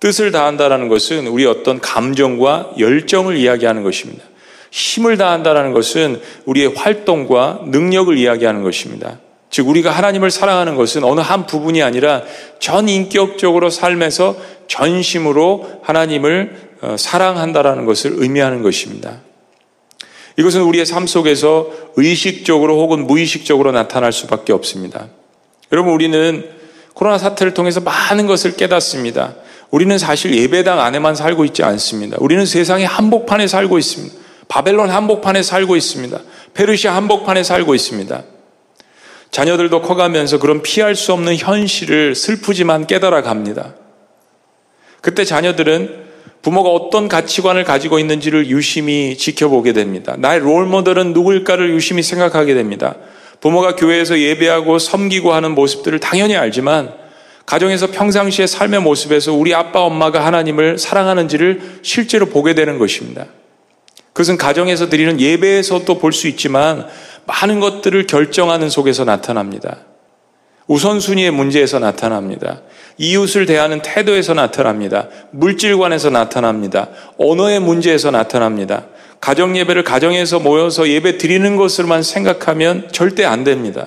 [0.00, 4.24] 뜻을 다한다는 것은 우리 어떤 감정과 열정을 이야기하는 것입니다.
[4.70, 9.18] 힘을 다한다는 것은 우리의 활동과 능력을 이야기하는 것입니다.
[9.50, 12.22] 즉, 우리가 하나님을 사랑하는 것은 어느 한 부분이 아니라
[12.58, 14.36] 전 인격적으로 삶에서
[14.66, 16.65] 전심으로 하나님을 어,
[16.96, 19.20] 사랑한다라는 것을 의미하는 것입니다.
[20.38, 25.08] 이것은 우리의 삶 속에서 의식적으로 혹은 무의식적으로 나타날 수밖에 없습니다.
[25.72, 26.48] 여러분, 우리는
[26.94, 29.34] 코로나 사태를 통해서 많은 것을 깨닫습니다.
[29.70, 32.16] 우리는 사실 예배당 안에만 살고 있지 않습니다.
[32.20, 34.14] 우리는 세상의 한복판에 살고 있습니다.
[34.48, 36.20] 바벨론 한복판에 살고 있습니다.
[36.54, 38.22] 페르시아 한복판에 살고 있습니다.
[39.30, 43.74] 자녀들도 커가면서 그런 피할 수 없는 현실을 슬프지만 깨달아 갑니다.
[45.00, 46.05] 그때 자녀들은
[46.46, 50.14] 부모가 어떤 가치관을 가지고 있는지를 유심히 지켜보게 됩니다.
[50.16, 52.94] 나의 롤모델은 누굴까를 유심히 생각하게 됩니다.
[53.40, 56.92] 부모가 교회에서 예배하고 섬기고 하는 모습들을 당연히 알지만
[57.46, 63.26] 가정에서 평상시의 삶의 모습에서 우리 아빠 엄마가 하나님을 사랑하는지를 실제로 보게 되는 것입니다.
[64.12, 66.86] 그것은 가정에서 드리는 예배에서도 볼 수 있지만
[67.26, 69.78] 많은 것들을 결정하는 속에서 나타납니다.
[70.68, 72.60] 우선순위의 문제에서 나타납니다.
[72.98, 75.08] 이웃을 대하는 태도에서 나타납니다.
[75.30, 76.88] 물질관에서 나타납니다.
[77.18, 78.86] 언어의 문제에서 나타납니다.
[79.20, 83.86] 가정 예배를 가정에서 모여서 예배 드리는 것을만 생각하면 절대 안 됩니다.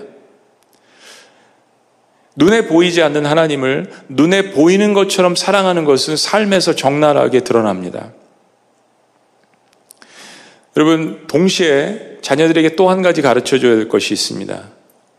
[2.36, 8.12] 눈에 보이지 않는 하나님을 눈에 보이는 것처럼 사랑하는 것은 삶에서 적나라하게 드러납니다.
[10.78, 14.64] 여러분, 동시에 자녀들에게 또 한 가지 가르쳐 줘야 될 것이 있습니다.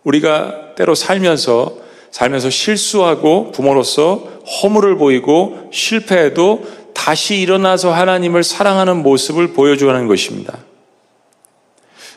[0.05, 1.77] 우리가 때로 살면서,
[2.11, 10.59] 살면서 실수하고 부모로서 허물을 보이고 실패해도 다시 일어나서 하나님을 사랑하는 모습을 보여주는 것입니다.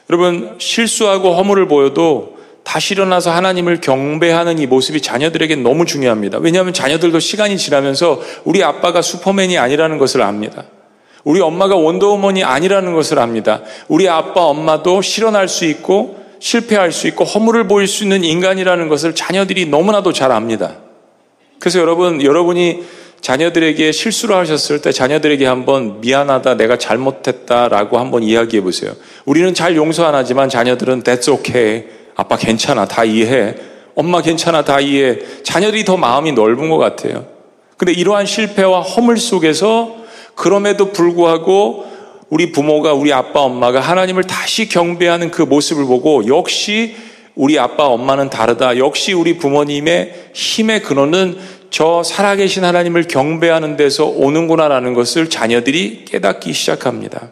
[0.09, 2.33] 여러분, 실수하고 허물을 보여도
[2.63, 6.39] 다시 일어나서 하나님을 경배하는 이 모습이 자녀들에게 너무 중요합니다.
[6.39, 10.65] 왜냐하면 자녀들도 시간이 지나면서 우리 아빠가 슈퍼맨이 아니라는 것을 압니다.
[11.23, 13.61] 우리 엄마가 원더우먼이 아니라는 것을 압니다.
[13.87, 19.15] 우리 아빠, 엄마도 실현할 수 있고 실패할 수 있고 허물을 보일 수 있는 인간이라는 것을
[19.15, 20.75] 자녀들이 너무나도 잘 압니다.
[21.57, 22.83] 그래서 여러분, 여러분이
[23.21, 28.91] 자녀들에게 실수를 하셨을 때 자녀들에게 한번 미안하다, 내가 잘못했다라고 한번 이야기해 보세요.
[29.23, 31.85] 우리는 잘 용서 안 하지만 자녀들은 that's okay.
[32.15, 32.89] 아빠 괜찮아.
[32.89, 33.55] 다 이해해.
[33.95, 34.65] 엄마 괜찮아.
[34.65, 35.19] 다 이해해.
[35.43, 37.25] 자녀들이 더 마음이 넓은 것 같아요.
[37.77, 39.95] 근데 이러한 실패와 허물 속에서
[40.35, 41.92] 그럼에도 불구하고
[42.30, 46.95] 우리 부모가 우리 아빠 엄마가 하나님을 다시 경배하는 그 모습을 보고 역시
[47.36, 48.78] 우리 아빠 엄마는 다르다.
[48.78, 51.38] 역시 우리 부모님의 힘의 근원은
[51.69, 57.32] 저 살아계신 하나님을 경배하는 데서 오는구나라는 것을 자녀들이 깨닫기 시작합니다.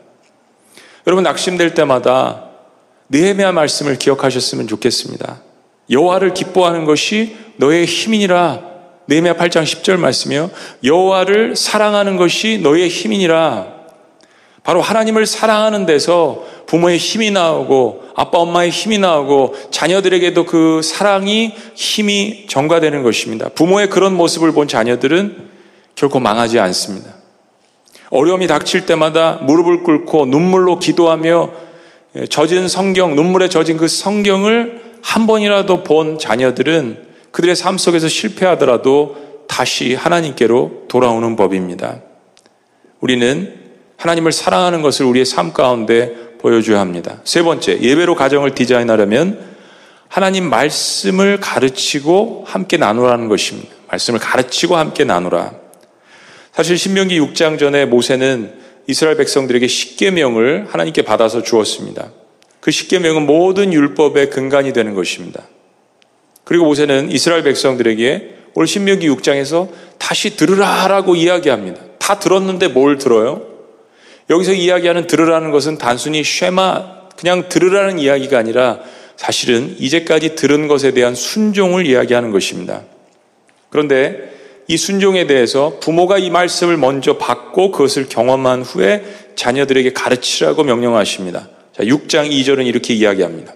[1.05, 2.45] 여러분 낙심될 때마다
[3.09, 5.41] 느헤미야 말씀을 기억하셨으면 좋겠습니다.
[5.89, 8.71] 여호와를 기뻐하는 것이 너의 힘이니라
[9.07, 10.49] 느헤미야 8장 10절 말씀이요.
[10.83, 13.80] 여호와를 사랑하는 것이 너의 힘이니라.
[14.63, 22.45] 바로 하나님을 사랑하는 데서 부모의 힘이 나오고 아빠 엄마의 힘이 나오고 자녀들에게도 그 사랑이 힘이
[22.47, 23.49] 전가되는 것입니다.
[23.49, 25.49] 부모의 그런 모습을 본 자녀들은
[25.95, 27.15] 결코 망하지 않습니다.
[28.11, 31.49] 어려움이 닥칠 때마다 무릎을 꿇고 눈물로 기도하며
[32.29, 39.15] 젖은 성경, 눈물에 젖은 그 성경을 한 번이라도 본 자녀들은 그들의 삶 속에서 실패하더라도
[39.47, 42.01] 다시 하나님께로 돌아오는 법입니다.
[42.99, 43.60] 우리는
[44.01, 47.21] 하나님을 사랑하는 것을 우리의 삶 가운데 보여줘야 합니다.
[47.23, 49.39] 세 번째, 예배로 가정을 디자인하려면
[50.07, 53.69] 하나님 말씀을 가르치고 함께 나누라는 것입니다.
[53.89, 55.53] 말씀을 가르치고 함께 나누라.
[56.51, 58.55] 사실 신명기 6장 전에 모세는
[58.87, 62.11] 이스라엘 백성들에게 십계명을 하나님께 받아서 주었습니다.
[62.59, 65.43] 그 십계명은 모든 율법의 근간이 되는 것입니다.
[66.43, 71.81] 그리고 모세는 이스라엘 백성들에게 오늘 신명기 6장에서 다시 들으라라고 이야기합니다.
[71.99, 73.50] 다 들었는데 뭘 들어요?
[74.31, 78.79] 여기서 이야기하는 들으라는 것은 단순히 쉐마 그냥 들으라는 이야기가 아니라
[79.17, 82.81] 사실은 이제까지 들은 것에 대한 순종을 이야기하는 것입니다.
[83.69, 84.31] 그런데
[84.67, 89.03] 이 순종에 대해서 부모가 이 말씀을 먼저 받고 그것을 경험한 후에
[89.35, 91.49] 자녀들에게 가르치라고 명령하십니다.
[91.75, 93.53] 자, 6장 2절은 이렇게 이야기합니다.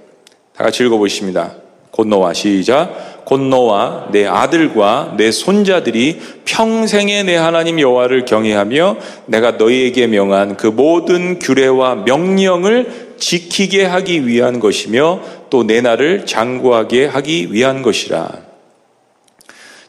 [0.55, 1.55] 다 같이 읽어보십니다.
[1.91, 10.57] 곧노와 시작 곧노와 내 아들과 내 손자들이 평생에 내 하나님 여호와를 경외하며 내가 너희에게 명한
[10.57, 18.45] 그 모든 규례와 명령을 지키게 하기 위한 것이며 또내 날을 장구하게 하기 위한 것이라.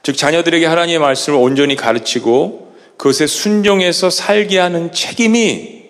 [0.02, 5.82] 즉 자녀들에게 하나님의 말씀을 온전히 가르치고 그것에 순종해서 살게 하는 책임이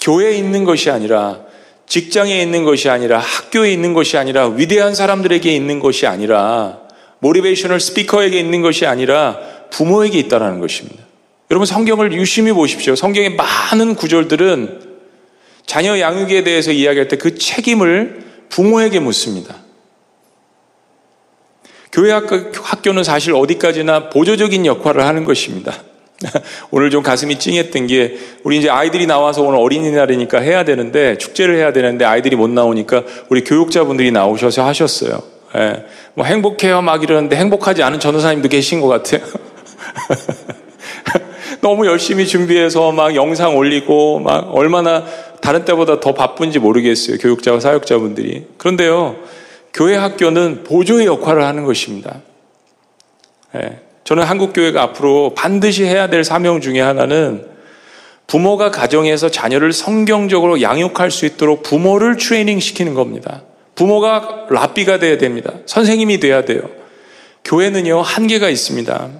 [0.00, 1.40] 교회에 있는 것이 아니라
[1.86, 6.81] 직장에 있는 것이 아니라 학교에 있는 것이 아니라 위대한 사람들에게 있는 것이 아니라
[7.22, 9.38] 모티베이셔널 스피커에게 있는 것이 아니라
[9.70, 11.04] 부모에게 있다는 것입니다.
[11.50, 12.96] 여러분 성경을 유심히 보십시오.
[12.96, 14.92] 성경의 많은 구절들은
[15.64, 19.56] 자녀 양육에 대해서 이야기할 때 그 책임을 부모에게 묻습니다.
[21.92, 25.72] 교회 학교는 사실 어디까지나 보조적인 역할을 하는 것입니다.
[26.70, 31.72] 오늘 좀 가슴이 찡했던 게 우리 이제 아이들이 나와서 오늘 어린이날이니까 해야 되는데 축제를 해야
[31.72, 35.31] 되는데 아이들이 못 나오니까 우리 교육자분들이 나오셔서 하셨어요.
[35.56, 35.84] 예.
[36.14, 39.22] 뭐 행복해요 막 이러는데 행복하지 않은 전도사님도 계신 것 같아요.
[41.60, 45.04] 너무 열심히 준비해서 막 영상 올리고 막 얼마나
[45.40, 47.18] 다른 때보다 더 바쁜지 모르겠어요.
[47.18, 48.46] 교육자와 사역자분들이.
[48.58, 49.16] 그런데요,
[49.72, 52.20] 교회 학교는 보조의 역할을 하는 것입니다.
[53.56, 53.80] 예.
[54.04, 57.46] 저는 한국교회가 앞으로 반드시 해야 될 사명 중에 하나는
[58.26, 63.42] 부모가 가정에서 자녀를 성경적으로 양육할 수 있도록 부모를 트레이닝 시키는 겁니다.
[63.74, 65.52] 부모가 랍비가 돼야 됩니다.
[65.66, 66.62] 선생님이 돼야 돼요.
[67.44, 69.10] 교회는요, 한계가 있습니다.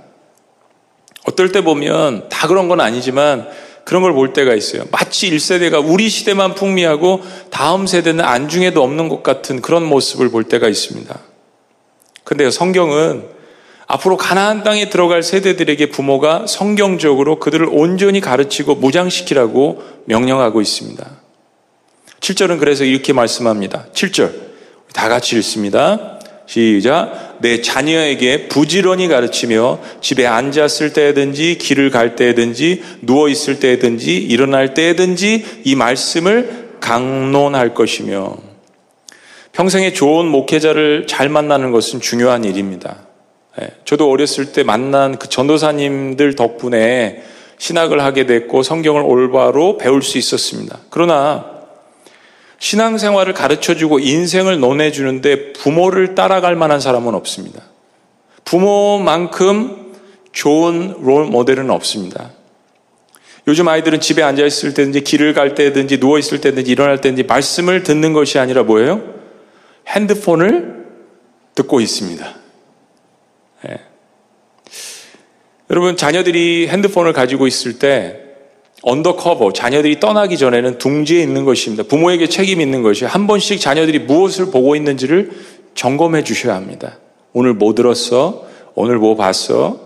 [1.26, 3.48] 어떨 때 보면 다 그런 건 아니지만
[3.84, 4.84] 그런 걸 볼 때가 있어요.
[4.90, 10.68] 마치 1세대가 우리 시대만 풍미하고 다음 세대는 안중에도 없는 것 같은 그런 모습을 볼 때가
[10.68, 11.18] 있습니다.
[12.24, 13.24] 근데요, 성경은
[13.88, 21.21] 앞으로 가나안 땅에 들어갈 세대들에게 부모가 성경적으로 그들을 온전히 가르치고 무장시키라고 명령하고 있습니다.
[22.22, 23.86] 7절은 그래서 이렇게 말씀합니다.
[23.92, 24.32] 7절.
[24.94, 26.20] 다 같이 읽습니다.
[26.46, 27.38] 시작.
[27.40, 35.62] 내 자녀에게 부지런히 가르치며 집에 앉았을 때든지 길을 갈 때든지 누워 있을 때든지 일어날 때든지
[35.64, 38.36] 이 말씀을 강론할 것이며
[39.52, 43.06] 평생에 좋은 목회자를 잘 만나는 것은 중요한 일입니다.
[43.60, 47.22] 예, 저도 어렸을 때 만난 그 전도사님들 덕분에
[47.58, 50.78] 신학을 하게 됐고 성경을 올바로 배울 수 있었습니다.
[50.90, 51.61] 그러나
[52.62, 57.60] 신앙생활을 가르쳐주고 인생을 논해주는데 부모를 따라갈 만한 사람은 없습니다.
[58.44, 59.94] 부모만큼
[60.30, 62.30] 좋은 롤 모델은 없습니다.
[63.48, 68.38] 요즘 아이들은 집에 앉아있을 때든지 길을 갈 때든지 누워있을 때든지 일어날 때든지 말씀을 듣는 것이
[68.38, 69.02] 아니라 뭐예요?
[69.88, 70.86] 핸드폰을
[71.56, 72.34] 듣고 있습니다.
[73.64, 73.80] 네.
[75.68, 78.21] 여러분, 자녀들이 핸드폰을 가지고 있을 때
[78.82, 81.84] under cover, 자녀들이 떠나기 전에는 둥지에 있는 것입니다.
[81.84, 85.30] 부모에게 책임이 있는 것이 한 번씩 자녀들이 무엇을 보고 있는지를
[85.74, 86.98] 점검해 주셔야 합니다.
[87.32, 88.44] 오늘 뭐 들었어?
[88.74, 89.78] 오늘 뭐 봤어?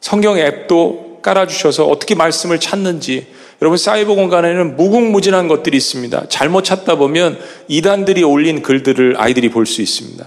[0.00, 3.26] 성경 앱도 깔아주셔서 어떻게 말씀을 찾는지.
[3.62, 6.26] 여러분, 사이버 공간에는 무궁무진한 것들이 있습니다.
[6.28, 10.24] 잘못 찾다 보면 이단들이 올린 글들을 아이들이 볼 수 있습니다.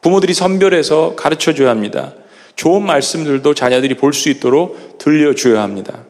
[0.00, 2.14] 부모들이 선별해서 가르쳐 줘야 합니다.
[2.56, 6.04] 좋은 말씀들도 자녀들이 볼 수 있도록 들려줘야 합니다.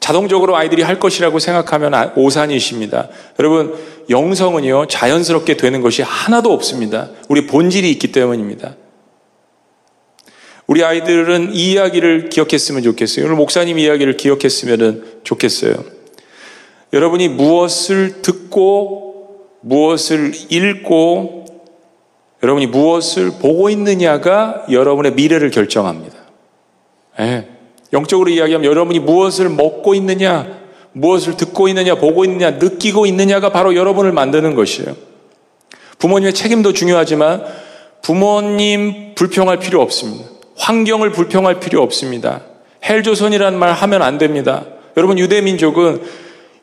[0.00, 3.08] 자동적으로 아이들이 할 것이라고 생각하면 아, 오산이십니다.
[3.38, 3.74] 여러분,
[4.08, 7.10] 영성은요, 자연스럽게 되는 것이 하나도 없습니다.
[7.28, 8.76] 우리 본질이 있기 때문입니다.
[10.66, 13.24] 우리 아이들은 이 이야기를 기억했으면 좋겠어요.
[13.24, 15.74] 오늘 목사님 이야기를 기억했으면 좋겠어요.
[16.92, 21.46] 여러분이 무엇을 듣고, 무엇을 읽고,
[22.42, 26.16] 여러분이 무엇을 보고 있느냐가 여러분의 미래를 결정합니다.
[27.18, 27.57] 네.
[27.92, 30.58] 영적으로 이야기하면 여러분이 무엇을 먹고 있느냐,
[30.92, 34.96] 무엇을 듣고 있느냐, 보고 있느냐, 느끼고 있느냐가 바로 여러분을 만드는 것이에요.
[35.98, 37.44] 부모님의 책임도 중요하지만
[38.02, 40.26] 부모님 불평할 필요 없습니다.
[40.56, 42.42] 환경을 불평할 필요 없습니다.
[42.84, 44.64] 헬조선이라는 말 하면 안 됩니다.
[44.96, 46.02] 여러분 유대 민족은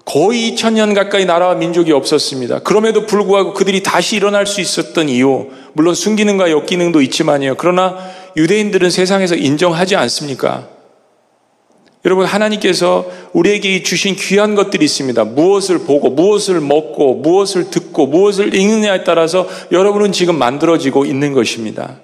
[0.06, 2.60] 거의 2000년 가까이 나라와 민족이 없었습니다.
[2.60, 7.56] 그럼에도 불구하고 그들이 다시 일어날 수 있었던 이유, 물론 순기능과 역기능도 있지만요.
[7.58, 7.98] 그러나
[8.38, 10.75] 유대인들은 세상에서 인정하지 않습니까?
[12.06, 15.24] 여러분 하나님께서 우리에게 주신 귀한 것들이 있습니다.
[15.26, 22.00] 무엇을 보고 무엇을 먹고 무엇을 듣고 무엇을 읽느냐에 따라서 여러분은 지금 만들어지고 있는 것입니다.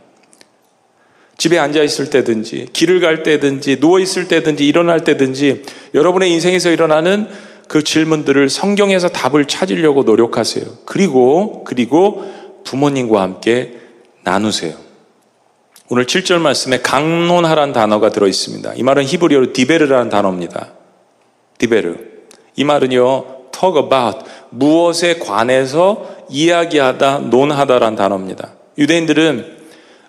[1.37, 7.27] 집에 앉아 있을 때든지 길을 갈 때든지 누워 있을 때든지 일어날 때든지 여러분의 인생에서 일어나는
[7.67, 10.65] 그 질문들을 성경에서 답을 찾으려고 노력하세요.
[10.85, 12.25] 그리고 그리고
[12.63, 13.77] 부모님과 함께
[14.23, 14.90] 나누세요.
[15.93, 18.75] 오늘 7절 말씀에 강론하란 단어가 들어 있습니다.
[18.77, 20.69] 이 말은 히브리어로 디베르라는 단어입니다.
[21.57, 21.97] 디베르.
[22.55, 24.19] 이 말은요, talk about,
[24.51, 28.53] 무엇에 관해서 이야기하다, 논하다라는 단어입니다.
[28.77, 29.57] 유대인들은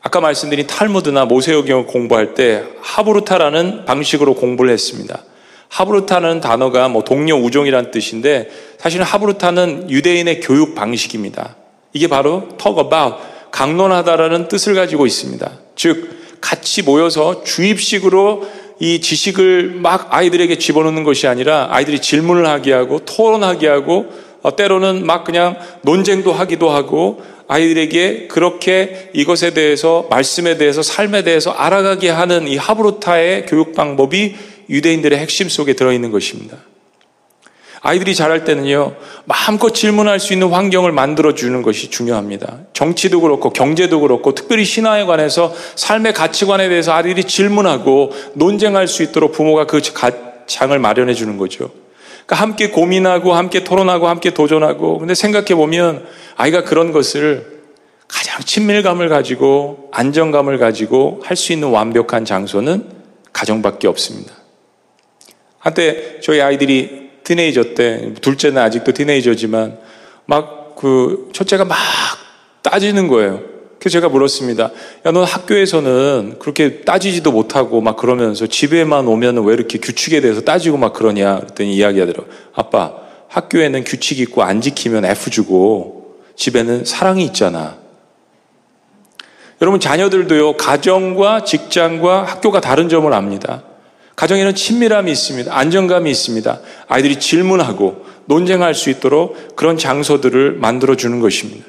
[0.02, 5.24] 아까 말씀드린 탈무드나 모세오경을 공부할 때 하브루타라는 방식으로 공부를 했습니다.
[5.66, 11.56] 하브루타는 단어가 뭐 동료 우종이란 뜻인데 사실은 하브루타는 유대인의 교육 방식입니다.
[11.92, 13.16] 이게 바로 talk about,
[13.50, 15.61] 강론하다라는 뜻을 가지고 있습니다.
[15.76, 18.46] 즉, 같이 모여서 주입식으로
[18.80, 24.06] 이 지식을 막 아이들에게 집어넣는 것이 아니라 아이들이 질문을 하게 하고 토론하게 하고
[24.42, 31.52] 어, 때로는 막 그냥 논쟁도 하기도 하고 아이들에게 그렇게 이것에 대해서 말씀에 대해서 삶에 대해서
[31.52, 34.34] 알아가게 하는 이 하브루타의 교육 방법이
[34.68, 36.56] 유대인들의 핵심 속에 들어있는 것입니다.
[37.84, 42.58] 아이들이 자랄 때는요, 마음껏 질문할 수 있는 환경을 만들어주는 것이 중요합니다.
[42.72, 49.32] 정치도 그렇고, 경제도 그렇고, 특별히 신화에 관해서 삶의 가치관에 대해서 아이들이 질문하고 논쟁할 수 있도록
[49.32, 49.82] 부모가 그
[50.46, 51.70] 장을 마련해 주는 거죠.
[52.24, 56.06] 그러니까 함께 고민하고, 함께 토론하고, 함께 도전하고, 근데 생각해 보면
[56.36, 57.62] 아이가 그런 것을
[58.06, 62.86] 가장 친밀감을 가지고, 안정감을 가지고 할 수 있는 완벽한 장소는
[63.32, 64.34] 가정밖에 없습니다.
[65.58, 69.78] 한때 저희 아이들이 티네이저 때, 둘째는 아직도 티네이저지만,
[70.26, 71.76] 막 그, 첫째가 막
[72.62, 73.52] 따지는 거예요.
[73.78, 74.70] 그래서 제가 물었습니다.
[75.06, 80.76] 야, 넌 학교에서는 그렇게 따지지도 못하고 막 그러면서 집에만 오면 왜 이렇게 규칙에 대해서 따지고
[80.76, 81.40] 막 그러냐.
[81.40, 82.30] 그랬더니 이야기 하더라고.
[82.54, 82.94] 아빠,
[83.26, 87.78] 학교에는 규칙 있고 안 지키면 F 주고 집에는 사랑이 있잖아.
[89.60, 93.64] 여러분, 자녀들도요, 가정과 직장과 학교가 다른 점을 압니다.
[94.16, 95.56] 가정에는 친밀함이 있습니다.
[95.56, 96.60] 안정감이 있습니다.
[96.88, 101.66] 아이들이 질문하고 논쟁할 수 있도록 그런 장소들을 만들어 주는 것입니다.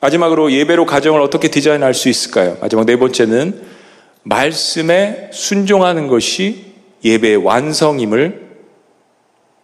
[0.00, 2.56] 마지막으로 예배로 가정을 어떻게 디자인할 수 있을까요?
[2.60, 3.62] 마지막 네 번째는
[4.22, 6.72] 말씀에 순종하는 것이
[7.04, 8.50] 예배의 완성임을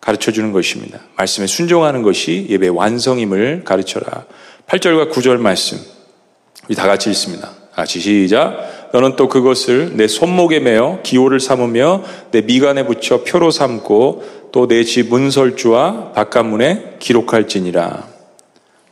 [0.00, 1.00] 가르쳐 주는 것입니다.
[1.16, 4.26] 말씀에 순종하는 것이 예배의 완성임을 가르쳐라.
[4.68, 5.78] 8절과 9절 말씀.
[6.68, 7.52] 우리 다 같이 읽습니다.
[7.74, 8.75] 같이 시작.
[8.96, 14.84] 너는 또 그것을 내 손목에 매어 기호를 삼으며 내 미간에 붙여 표로 삼고 또 내
[14.84, 18.08] 집 문설주와 바깥문에 기록할지니라.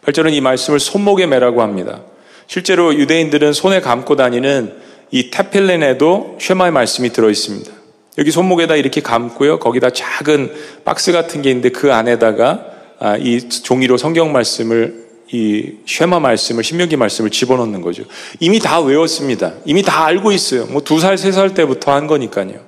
[0.04, 2.02] 8절은 이 말씀을 손목에 매라고 합니다.
[2.46, 4.74] 실제로 유대인들은 손에 감고 다니는
[5.10, 7.72] 이 테필렌에도 쉐마의 말씀이 들어 있습니다.
[8.18, 9.58] 여기 손목에다 이렇게 감고요.
[9.58, 10.52] 거기다 작은
[10.84, 12.66] 박스 같은 게 있는데 그 안에다가
[12.98, 18.04] 아, 이 종이로 성경 말씀을 이 쉐마 말씀을 신명기 말씀을 집어넣는 거죠.
[18.40, 19.54] 이미 다 외웠습니다.
[19.64, 20.66] 이미 다 알고 있어요.
[20.66, 22.60] 뭐 두 살, 세 살 때부터 한 거니까요.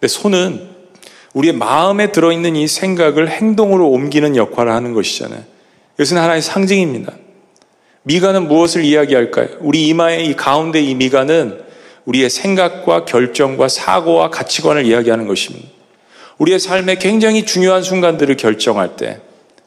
[0.00, 0.74] 근데 손은
[1.34, 5.42] 우리의 마음에 들어 있는 이 생각을 행동으로 옮기는 역할을 하는 것이잖아요.
[5.96, 7.12] 이것은 하나의 상징입니다.
[8.04, 9.48] 미간은 무엇을 이야기할까요?
[9.60, 11.62] 우리 이마의 이 가운데 이 미간은
[12.04, 15.66] 우리의 생각과 결정과 사고와 가치관을 이야기하는 것입니다.
[16.38, 19.20] 우리의 삶에 굉장히 중요한 순간들을 결정할 때,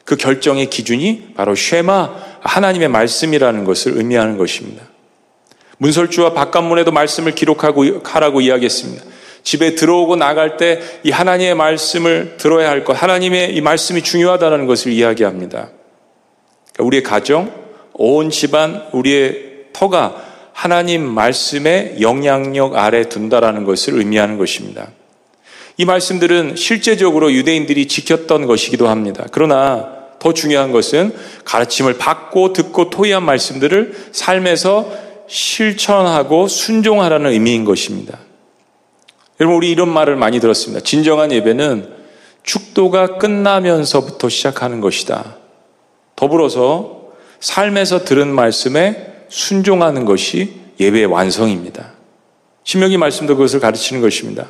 [0.08, 4.84] 그 결정의 기준이 바로 쉐마 하나님의 말씀이라는 것을 의미하는 것입니다.
[5.76, 9.04] 문설주와 바깥문에도 말씀을 기록하고 하라고 이야기했습니다.
[9.42, 14.92] 집에 들어오고 나갈 때 이 하나님의 말씀을 들어야 할 것, 하나님의 이 말씀이 중요하다는 것을
[14.92, 15.68] 이야기합니다.
[16.72, 17.52] 그러니까 우리의 가정,
[17.92, 24.88] 온 집안, 우리의 터가 하나님 말씀의 영향력 아래 둔다라는 것을 의미하는 것입니다.
[25.76, 29.26] 이 말씀들은 실제적으로 유대인들이 지켰던 것이기도 합니다.
[29.32, 31.14] 그러나 더 중요한 것은
[31.44, 34.90] 가르침을 받고 듣고 토의한 말씀들을 삶에서
[35.28, 38.18] 실천하고 순종하라는 의미인 것입니다.
[39.40, 40.82] 여러분, 우리 이런 말을 많이 들었습니다.
[40.82, 41.88] 진정한 예배는
[42.42, 45.36] 축도가 끝나면서부터 시작하는 것이다.
[46.16, 47.02] 더불어서
[47.40, 51.92] 삶에서 들은 말씀에 순종하는 것이 예배의 완성입니다.
[52.64, 54.46] 신명기 말씀도 그것을 가르치는 것입니다.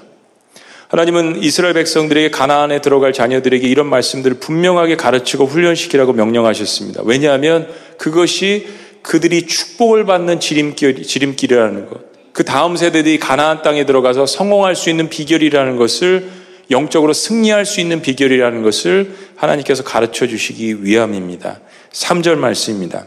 [0.89, 7.03] 하나님은 이스라엘 백성들에게 가나안에 들어갈 자녀들에게 이런 말씀들을 분명하게 가르치고 훈련시키라고 명령하셨습니다.
[7.05, 7.69] 왜냐하면
[7.99, 8.67] 그것이
[9.03, 12.09] 그들이 축복을 받는 지름길, 지름길이라는 것.
[12.33, 16.29] 그 다음 세대들이 가나안 땅에 들어가서 성공할 수 있는 비결이라는 것을
[16.71, 21.61] 영적으로 승리할 수 있는 비결이라는 것을 하나님께서 가르쳐 주시기 위함입니다.
[21.93, 23.07] 3절 말씀입니다.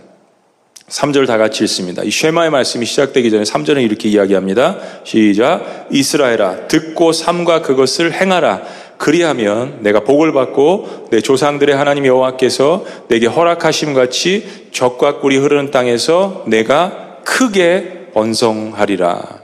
[0.92, 2.04] 3절 다 같이 읽습니다.
[2.04, 4.78] 이 쉐마의 말씀이 시작되기 전에 3절은 이렇게 이야기합니다.
[5.06, 5.88] 시작.
[5.90, 8.62] 이스라엘아, 듣고 삼과 그것을 행하라.
[8.98, 16.44] 그리하면 내가 복을 받고 내 조상들의 하나님 여호와께서 내게 허락하심 같이 적과 꿀이 흐르는 땅에서
[16.48, 19.42] 내가 크게 번성하리라.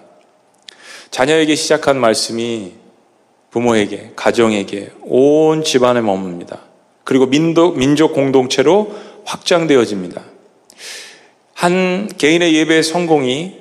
[1.12, 2.74] 자녀에게 시작한 말씀이
[3.52, 6.60] 부모에게, 가정에게, 온 집안에 머뭅니다.
[7.06, 8.94] 그리고 민족, 민족 공동체로
[9.24, 10.37] 확장되어집니다.
[11.58, 13.54] 한 개인의 예배의 성공이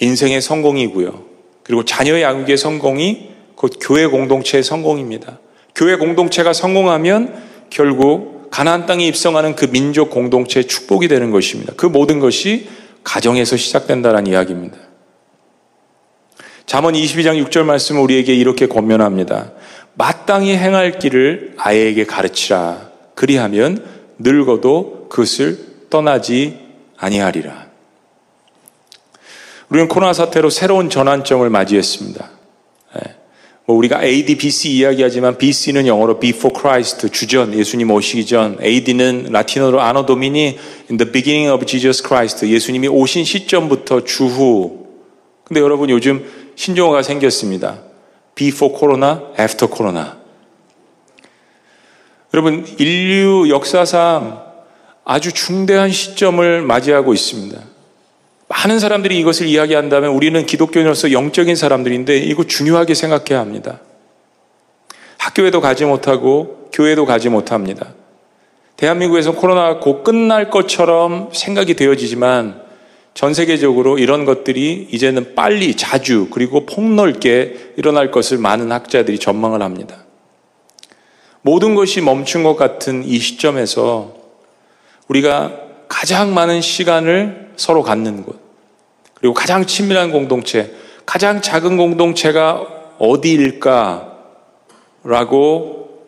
[0.00, 1.24] 인생의 성공이고요.
[1.62, 5.40] 그리고 자녀의 양육의 성공이 곧 교회 공동체의 성공입니다.
[5.74, 7.34] 교회 공동체가 성공하면
[7.68, 11.74] 결국 가나안 땅에 입성하는 그 민족 공동체의 축복이 되는 것입니다.
[11.76, 12.66] 그 모든 것이
[13.04, 14.78] 가정에서 시작된다는 이야기입니다.
[16.64, 19.52] 잠언 22장 6절 말씀은 우리에게 이렇게 권면합니다.
[19.92, 22.88] 마땅히 행할 길을 아이에게 가르치라.
[23.14, 23.84] 그리하면
[24.18, 25.58] 늙어도 그것을
[25.90, 26.63] 떠나지
[26.96, 27.66] 아니하리라.
[29.68, 32.30] 우리는 코로나 사태로 새로운 전환점을 맞이했습니다.
[32.96, 33.14] 예.
[33.66, 39.80] 뭐 우리가 AD, BC 이야기하지만 BC는 영어로 before Christ, 주전, 예수님 오시기 전, AD는 라틴어로
[39.80, 40.58] 아노 도미니
[40.90, 44.86] in the beginning of Jesus Christ, 예수님이 오신 시점부터 주후.
[45.44, 46.24] 근데 여러분 요즘
[46.56, 47.80] 신종어가 생겼습니다.
[48.34, 50.12] before corona, after corona.
[52.34, 54.43] 여러분 인류 역사상
[55.04, 57.60] 아주 중대한 시점을 맞이하고 있습니다.
[58.48, 63.80] 많은 사람들이 이것을 이야기한다면 우리는 기독교인으로서 영적인 사람들인데 이거 중요하게 생각해야 합니다.
[65.18, 67.94] 학교에도 가지 못하고 교회도 가지 못합니다.
[68.76, 72.62] 대한민국에서 코로나가 곧 끝날 것처럼 생각이 되어지지만
[73.14, 80.04] 전 세계적으로 이런 것들이 이제는 빨리 자주 그리고 폭넓게 일어날 것을 많은 학자들이 전망을 합니다.
[81.42, 84.23] 모든 것이 멈춘 것 같은 이 시점에서
[85.08, 85.52] 우리가
[85.88, 88.40] 가장 많은 시간을 서로 갖는 곳,
[89.14, 90.72] 그리고 가장 친밀한 공동체,
[91.06, 92.66] 가장 작은 공동체가
[92.98, 94.12] 어디일까?
[95.04, 96.00] 라고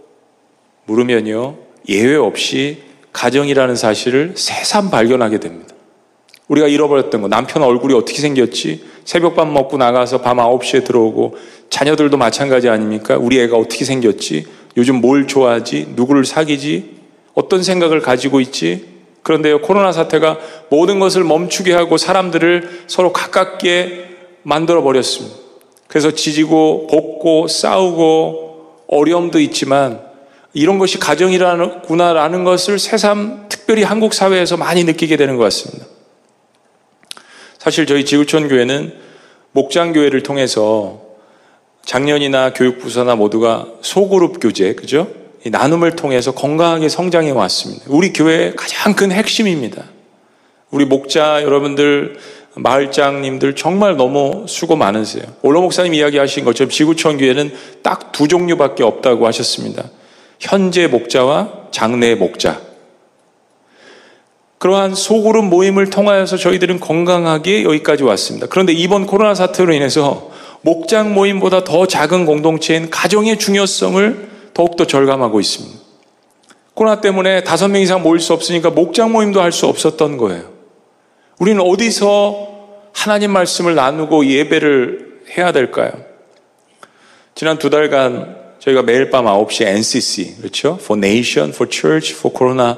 [0.86, 1.56] 물으면요,
[1.88, 2.82] 예외 없이
[3.12, 5.74] 가정이라는 사실을 새삼 발견하게 됩니다.
[6.48, 8.84] 우리가 잃어버렸던 거, 남편 얼굴이 어떻게 생겼지?
[9.04, 11.36] 새벽밥 먹고 나가서 밤 9시에 들어오고,
[11.70, 13.16] 자녀들도 마찬가지 아닙니까?
[13.18, 14.46] 우리 애가 어떻게 생겼지?
[14.76, 15.92] 요즘 뭘 좋아하지?
[15.96, 16.96] 누구를 사귀지?
[17.36, 18.96] 어떤 생각을 가지고 있지?
[19.22, 20.38] 그런데요, 코로나 사태가
[20.70, 24.06] 모든 것을 멈추게 하고 사람들을 서로 가깝게
[24.42, 25.36] 만들어 버렸습니다.
[25.86, 30.00] 그래서 지지고, 볶고, 싸우고, 어려움도 있지만,
[30.54, 35.84] 이런 것이 가정이라구나라는 것을 새삼 특별히 한국 사회에서 많이 느끼게 되는 것 같습니다.
[37.58, 38.94] 사실 저희 지구촌 교회는
[39.52, 41.02] 목장 교회를 통해서
[41.84, 45.25] 작년이나 교육부서나 모두가 소그룹 교제, 그죠?
[45.50, 47.84] 나눔을 통해서 건강하게 성장해 왔습니다.
[47.88, 49.84] 우리 교회의 가장 큰 핵심입니다.
[50.70, 52.18] 우리 목자 여러분들,
[52.54, 55.24] 마을장님들 정말 너무 수고 많으세요.
[55.42, 59.90] 올로 목사님 이야기하신 것처럼 지구촌 교회는 딱 두 종류밖에 없다고 하셨습니다.
[60.40, 62.62] 현재 목자와 장래 목자.
[64.58, 68.46] 그러한 소그룹 모임을 통하여서 저희들은 건강하게 여기까지 왔습니다.
[68.48, 70.30] 그런데 이번 코로나 사태로 인해서
[70.62, 75.78] 목장 모임보다 더 작은 공동체인 가정의 중요성을 더욱더 절감하고 있습니다.
[76.72, 80.50] 코로나 때문에 다섯 명 이상 모일 수 없으니까 목장 모임도 할 수 없었던 거예요.
[81.38, 82.48] 우리는 어디서
[82.94, 85.92] 하나님 말씀을 나누고 예배를 해야 될까요?
[87.34, 90.78] 지난 두 달간 저희가 매일 밤 9시 NCC, 그렇죠?
[90.80, 92.76] For Nation, For Church, For Corona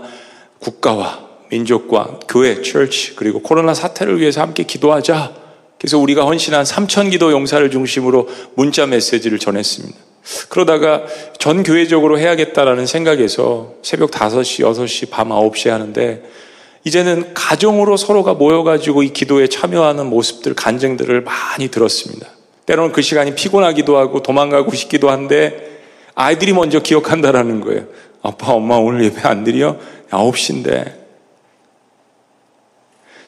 [0.58, 5.32] 국가와 민족과 교회, church, 그리고 코로나 사태를 위해서 함께 기도하자.
[5.78, 10.07] 그래서 우리가 헌신한 3천 기도 용사를 중심으로 문자 메시지를 전했습니다.
[10.48, 11.04] 그러다가
[11.38, 16.22] 전 교회적으로 해야겠다라는 생각에서 새벽 5시, 6시, 밤 9시 하는데
[16.84, 22.28] 이제는 가정으로 서로가 모여가지고 이 기도에 참여하는 모습들, 간증들을 많이 들었습니다.
[22.66, 25.80] 때로는 그 시간이 피곤하기도 하고 도망가고 싶기도 한데
[26.14, 27.86] 아이들이 먼저 기억한다라는 거예요.
[28.22, 29.76] 아빠, 엄마 오늘 예배 안 드려?
[30.10, 30.97] 9시인데.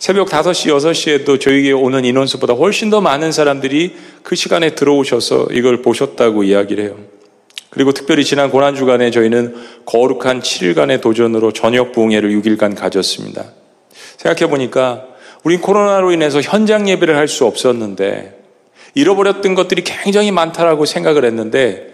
[0.00, 0.72] 새벽 5시,
[1.24, 6.96] 6시에도 저에게 오는 인원수보다 훨씬 더 많은 사람들이 그 시간에 들어오셔서 이걸 보셨다고 이야기를 해요.
[7.68, 13.52] 그리고 특별히 지난 고난주간에 저희는 거룩한 7일간의 도전으로 저녁 부흥회를 6일간 가졌습니다.
[14.16, 15.04] 생각해 보니까
[15.44, 18.40] 우린 코로나로 인해서 현장 예배를 할 수 없었는데
[18.94, 21.88] 잃어버렸던 것들이 굉장히 많다라고 생각을 했는데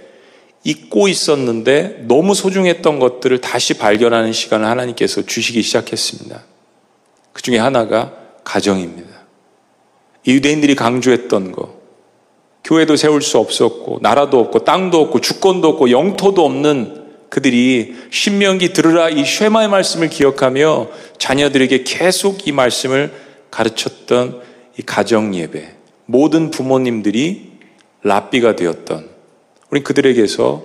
[0.62, 6.55] 잊고 있었는데 너무 소중했던 것들을 다시 발견하는 시간을 하나님께서 주시기 시작했습니다.
[7.36, 8.14] 그 중에 하나가
[8.44, 9.10] 가정입니다.
[10.26, 11.76] 유대인들이 강조했던 거.
[12.64, 19.10] 교회도 세울 수 없었고, 나라도 없고, 땅도 없고, 주권도 없고, 영토도 없는 그들이 신명기 들으라
[19.10, 23.12] 이 쉐마의 말씀을 기억하며 자녀들에게 계속 이 말씀을
[23.50, 24.40] 가르쳤던
[24.78, 25.74] 이 가정 예배.
[26.06, 27.52] 모든 부모님들이
[28.02, 29.10] 랍비가 되었던
[29.70, 30.62] 우리 그들에게서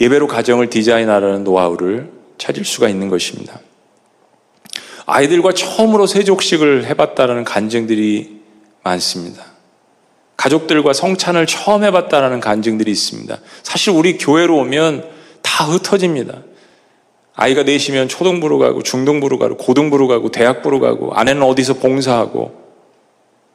[0.00, 3.60] 예배로 가정을 디자인하라는 노하우를 찾을 수가 있는 것입니다.
[5.10, 8.42] 아이들과 처음으로 세족식을 해봤다는 간증들이
[8.84, 9.42] 많습니다.
[10.36, 13.38] 가족들과 성찬을 처음 해봤다는 간증들이 있습니다.
[13.62, 15.08] 사실 우리 교회로 오면
[15.40, 16.42] 다 흩어집니다.
[17.34, 22.54] 아이가 내시면 초등부로 가고 중등부로 가고 고등부로 가고 대학부로 가고 아내는 어디서 봉사하고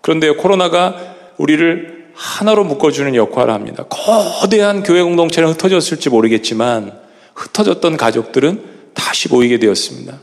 [0.01, 0.95] 그런데 코로나가
[1.37, 3.85] 우리를 하나로 묶어주는 역할을 합니다.
[3.89, 6.97] 거대한 교회 공동체는 흩어졌을지 모르겠지만
[7.35, 8.63] 흩어졌던 가족들은
[8.95, 10.19] 다시 모이게 되었습니다.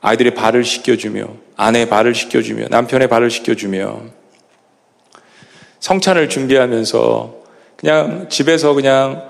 [0.00, 1.26] 아이들의 발을 씻겨주며
[1.56, 4.00] 아내의 발을 씻겨주며 남편의 발을 씻겨주며
[5.80, 7.34] 성찬을 준비하면서
[7.76, 9.22] 그냥 집에서 그냥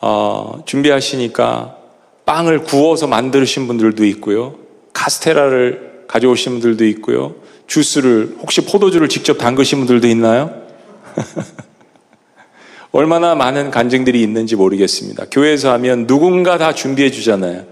[0.00, 1.76] 어, 준비하시니까
[2.24, 4.56] 빵을 구워서 만드신 분들도 있고요.
[4.92, 7.34] 카스테라를 가져오신 분들도 있고요.
[7.66, 10.62] 주스를 혹시 포도주를 직접 담그신 분들도 있나요?
[12.92, 15.26] 얼마나 많은 간증들이 있는지 모르겠습니다.
[15.30, 17.64] 교회에서 하면 누군가 다 준비해 주잖아요.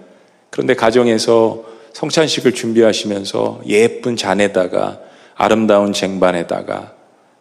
[0.50, 1.64] 그런데 가정에서
[1.94, 5.00] 성찬식을 준비하시면서 예쁜 잔에다가
[5.34, 6.92] 아름다운 쟁반에다가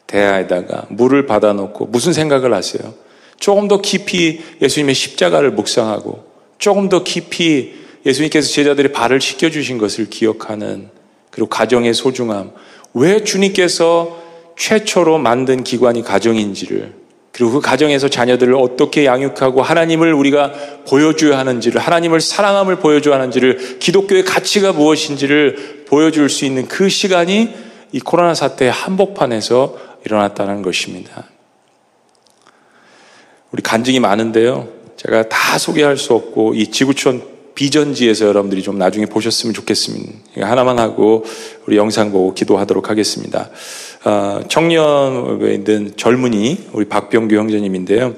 [0.08, 2.94] 대야에다가 물을 받아놓고 무슨 생각을 하세요?
[3.40, 6.24] 조금 더 깊이 예수님의 십자가를 묵상하고
[6.60, 7.74] 조금 더 깊이
[8.06, 10.90] 예수님께서 제자들의 발을 씻겨주신 것을 기억하는
[11.32, 12.52] 그리고 가정의 소중함.
[12.94, 14.22] 왜 주님께서
[14.56, 16.94] 최초로 만든 기관이 가정인지를
[17.34, 20.54] 그리고 그 가정에서 자녀들을 어떻게 양육하고 하나님을 우리가
[20.88, 27.54] 보여줘야 하는지를 하나님을 사랑함을 보여줘야 하는지를 기독교의 가치가 무엇인지를 보여줄 수 있는 그 시간이
[27.92, 31.28] 이 코로나 사태의 한복판에서 일어났다는 것입니다.
[33.52, 34.70] 우리 간증이 많은데요.
[34.98, 40.48] 제가 다 소개할 수 없고 이 지구촌 비전지에서 여러분들이 좀 나중에 보셨으면 좋겠습니다.
[40.48, 41.24] 하나만 하고
[41.68, 43.50] 우리 영상 보고 기도하도록 하겠습니다.
[44.06, 48.16] 어, 청년에 있는 젊은이 우리 박병규 형제님인데요.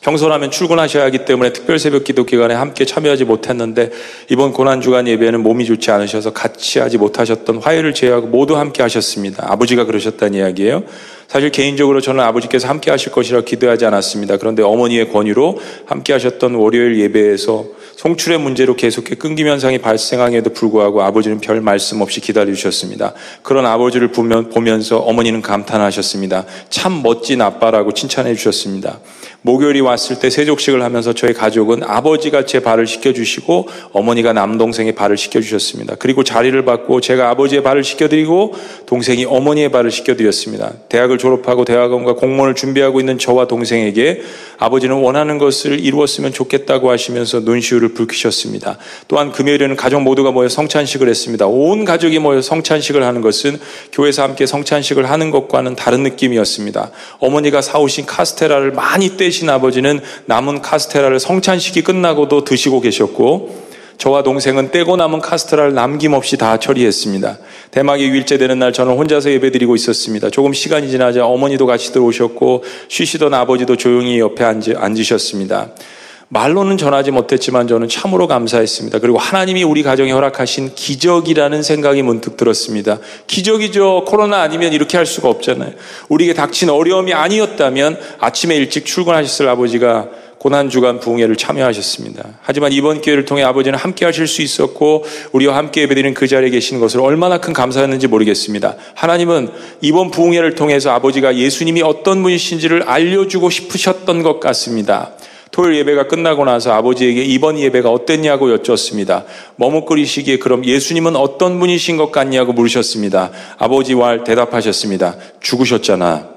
[0.00, 3.90] 평소라면 출근하셔야 하기 때문에 특별 새벽 기도 기간에 함께 참여하지 못했는데
[4.30, 9.50] 이번 고난 주간 예배는 몸이 좋지 않으셔서 같이 하지 못하셨던 화요일을 제외하고 모두 함께 하셨습니다.
[9.50, 10.84] 아버지가 그러셨다는 이야기예요.
[11.26, 14.36] 사실 개인적으로 저는 아버지께서 함께 하실 것이라 기도하지 않았습니다.
[14.36, 17.64] 그런데 어머니의 권유로 함께 하셨던 월요일 예배에서
[17.96, 23.14] 송출의 문제로 계속해 끊김 현상이 발생하에도 불구하고 아버지는 별 말씀 없이 기다려 주셨습니다.
[23.42, 26.44] 그런 아버지를 보면서 어머니는 감탄하셨습니다.
[26.68, 29.00] 참 멋진 아빠라고 칭찬해 주셨습니다.
[29.42, 35.96] 목요일이 왔을 때 세족식을 하면서 저희 가족은 아버지가 제 발을 씻겨주시고 어머니가 남동생의 발을 씻겨주셨습니다.
[35.98, 38.54] 그리고 자리를 받고 제가 아버지의 발을 씻겨드리고
[38.86, 40.72] 동생이 어머니의 발을 씻겨드렸습니다.
[40.88, 44.22] 대학을 졸업하고 대학원과 공무원을 준비하고 있는 저와 동생에게
[44.58, 48.78] 아버지는 원하는 것을 이루었으면 좋겠다고 하시면서 눈시울을 붉히셨습니다.
[49.06, 51.46] 또한 금요일에는 가족 모두가 모여 성찬식을 했습니다.
[51.46, 53.58] 온 가족이 모여 성찬식을 하는 것은
[53.92, 56.90] 교회에서 함께 성찬식을 하는 것과는 다른 느낌이었습니다.
[57.20, 63.66] 어머니가 사오신 카스테라를 많이 떼신 아버지는 남은 카스테라를 성찬식이 끝나고도 드시고 계셨고
[63.98, 67.38] 저와 동생은 떼고 남은 카스테라를 남김없이 다 처리했습니다.
[67.70, 70.30] 대막이 일째 되는 날 저는 혼자서 예배드리고 있었습니다.
[70.30, 75.70] 조금 시간이 지나자 어머니도 같이 들어오셨고 쉬시던 아버지도 조용히 옆에 앉으셨습니다.
[76.28, 78.98] 말로는 전하지 못했지만 저는 참으로 감사했습니다.
[78.98, 82.98] 그리고 하나님이 우리 가정에 허락하신 기적이라는 생각이 문득 들었습니다.
[83.28, 84.04] 기적이죠.
[84.06, 85.72] 코로나 아니면 이렇게 할 수가 없잖아요.
[86.08, 90.08] 우리에게 닥친 어려움이 아니었다면 아침에 일찍 출근하셨을 아버지가
[90.38, 92.24] 고난주간 부흥회를 참여하셨습니다.
[92.42, 96.80] 하지만 이번 기회를 통해 아버지는 함께 하실 수 있었고 우리와 함께 예배드리는 그 자리에 계시는
[96.80, 98.76] 것을 얼마나 큰 감사였는지 모르겠습니다.
[98.94, 99.48] 하나님은
[99.80, 105.12] 이번 부흥회를 통해서 아버지가 예수님이 어떤 분이신지를 알려주고 싶으셨던 것 같습니다.
[105.52, 109.24] 토요일 예배가 끝나고 나서 아버지에게 이번 예배가 어땠냐고 여쭈었습니다.
[109.56, 113.30] 머뭇거리시기에 그럼 예수님은 어떤 분이신 것 같냐고 물으셨습니다.
[113.58, 115.16] 아버지와 대답하셨습니다.
[115.40, 116.28] 죽으셨잖아.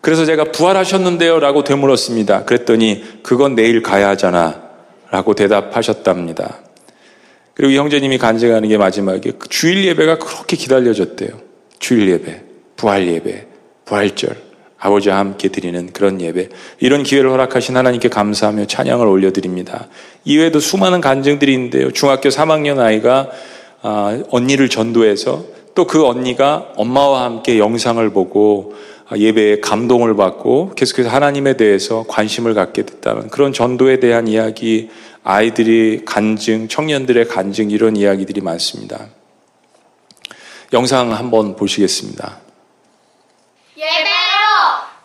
[0.00, 1.38] 그래서 제가 부활하셨는데요?
[1.40, 2.44] 라고 되물었습니다.
[2.44, 4.62] 그랬더니 그건 내일 가야 하잖아.
[5.10, 6.60] 라고 대답하셨답니다.
[7.54, 11.30] 그리고 형제님이 간증하는 게 마지막에 그 주일 예배가 그렇게 기다려졌대요.
[11.78, 12.42] 주일 예배,
[12.76, 13.46] 부활 예배,
[13.84, 14.47] 부활절,
[14.78, 16.48] 아버지와 함께 드리는 그런 예배.
[16.80, 19.88] 이런 기회를 허락하신 하나님께 감사하며 찬양을 올려드립니다.
[20.24, 21.90] 이외에도 수많은 간증들이 있는데요.
[21.90, 23.28] 중학교 3학년 아이가
[23.82, 28.74] 아, 언니를 전도해서 또 그 언니가 엄마와 함께 영상을 보고
[29.16, 34.90] 예배에 감동을 받고 계속해서 하나님에 대해서 관심을 갖게 됐다는 그런 전도에 대한 이야기,
[35.22, 39.06] 아이들이 간증, 청년들의 간증 이런 이야기들이 많습니다.
[40.72, 42.40] 영상 한번 보시겠습니다.
[43.76, 44.17] 예배로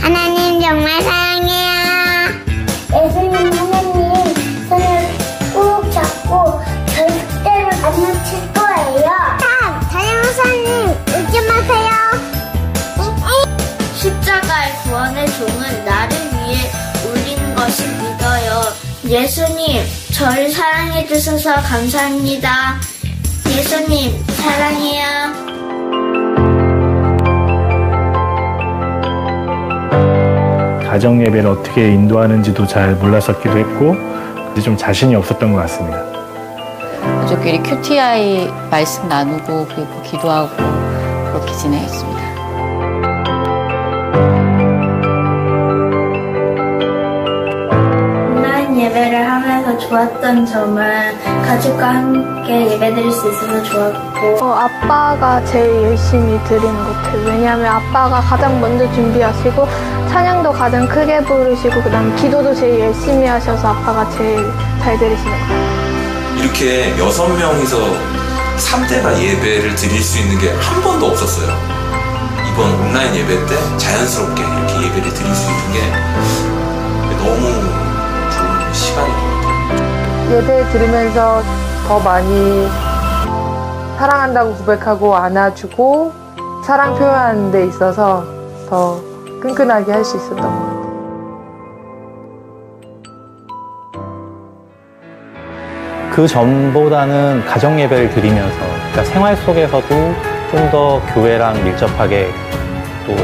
[0.00, 1.68] 하나님 정말 사랑해요.
[2.94, 4.34] 예수님 하나님
[4.68, 5.08] 손을
[5.52, 9.10] 꼭 잡고 절대로 안 놓칠 거예요.
[9.40, 11.88] 참, 자영사님 웃지 마세요.
[13.96, 16.70] 십자가의 구원의 종은 나를 위해
[17.04, 18.62] 울리는 것을 믿어요.
[19.04, 19.82] 예수님,
[20.12, 22.78] 저를 사랑해 주셔서 감사합니다.
[23.48, 25.57] 예수님, 사랑해요.
[30.88, 33.94] 가정 예배를 어떻게 인도하는지도 잘 몰랐었기도 했고
[34.64, 36.02] 좀 자신이 없었던 것 같습니다.
[37.20, 42.18] 가족끼리 QTI 말씀 나누고 그리고 기도하고 그렇게 진행했습니다.
[48.34, 50.82] 온라인 예배를 하면서 좋았던 점은
[51.42, 57.26] 가족과 함께 예배드릴 수 있어서 좋았고 어, 아빠가 제일 열심히 드리는 것 같아요.
[57.26, 64.08] 왜냐하면 아빠가 가장 먼저 준비하시고 찬양도 가장 크게 부르시고 그다음 기도도 제일 열심히 하셔서 아빠가
[64.10, 64.36] 제일
[64.82, 66.38] 잘것 같아요.
[66.38, 67.76] 이렇게 여섯 명이서
[68.58, 71.48] 3대가 예배를 드릴 수 있는 게 한 번도 없었어요.
[72.52, 75.80] 이번 온라인 예배 때 자연스럽게 이렇게 예배를 드릴 수 있는 게
[77.18, 77.40] 너무
[78.30, 79.06] 좋은 같아요.
[80.30, 81.42] 예배 들으면서
[81.86, 82.68] 더 많이
[83.98, 86.12] 사랑한다고 고백하고 안아주고
[86.64, 88.24] 사랑 표현하는 데 있어서
[88.68, 89.00] 더
[89.40, 90.88] 끈끈하게 할 수 있었던 것 같아요.
[96.14, 98.56] 그 전보다는 가정 예배를 드리면서
[98.90, 99.88] 그러니까 생활 속에서도
[100.50, 102.30] 좀 더 교회랑 밀접하게
[103.06, 103.14] 또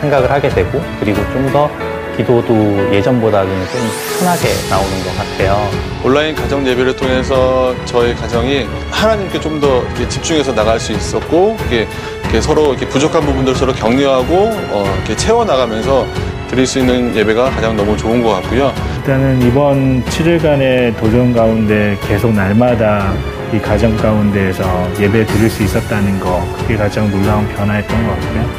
[0.00, 1.70] 생각을 하게 되고 그리고 좀 더
[2.16, 2.52] 기도도
[2.92, 3.80] 예전보다는 좀
[4.18, 5.56] 편하게 나오는 것 같아요.
[6.04, 11.88] 온라인 가정 예배를 통해서 저희 가정이 하나님께 좀 더 집중해서 나갈 수 있었고 이렇게,
[12.30, 16.06] 이렇게 서로 이렇게 부족한 부분들 서로 격려하고 어, 이렇게 채워 나가면서
[16.48, 18.72] 드릴 수 있는 예배가 가장 너무 좋은 것 같고요.
[18.98, 23.12] 일단은 이번 7일간의 도전 가운데 계속 날마다
[23.52, 24.64] 이 가정 가운데에서
[25.00, 28.50] 예배 드릴 수 있었다는 거 그게 가장 놀라운 변화였던 것 같고요.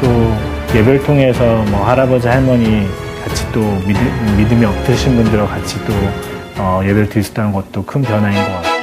[0.00, 2.88] 또 예배를 통해서 뭐 할아버지 할머니
[3.24, 3.96] 같이 또 믿,
[4.36, 5.92] 믿음이 없으신 분들과 같이 또
[6.56, 8.73] 어, 예배를 드릴 수 있다는 것도 큰 변화인 것 같아요.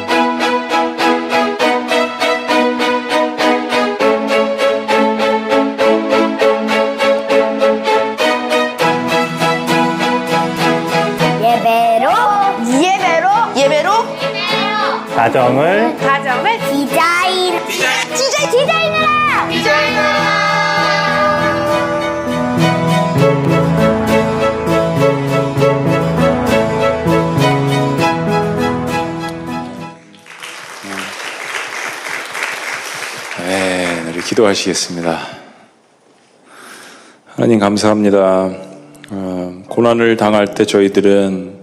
[15.22, 20.32] 가정을 가정을 디자인 디자인 디자인해라 디자인해라
[33.46, 35.20] 네, 우리 기도하시겠습니다.
[37.28, 38.50] 하나님 감사합니다.
[39.12, 41.61] 어, 고난을 당할 때 저희들은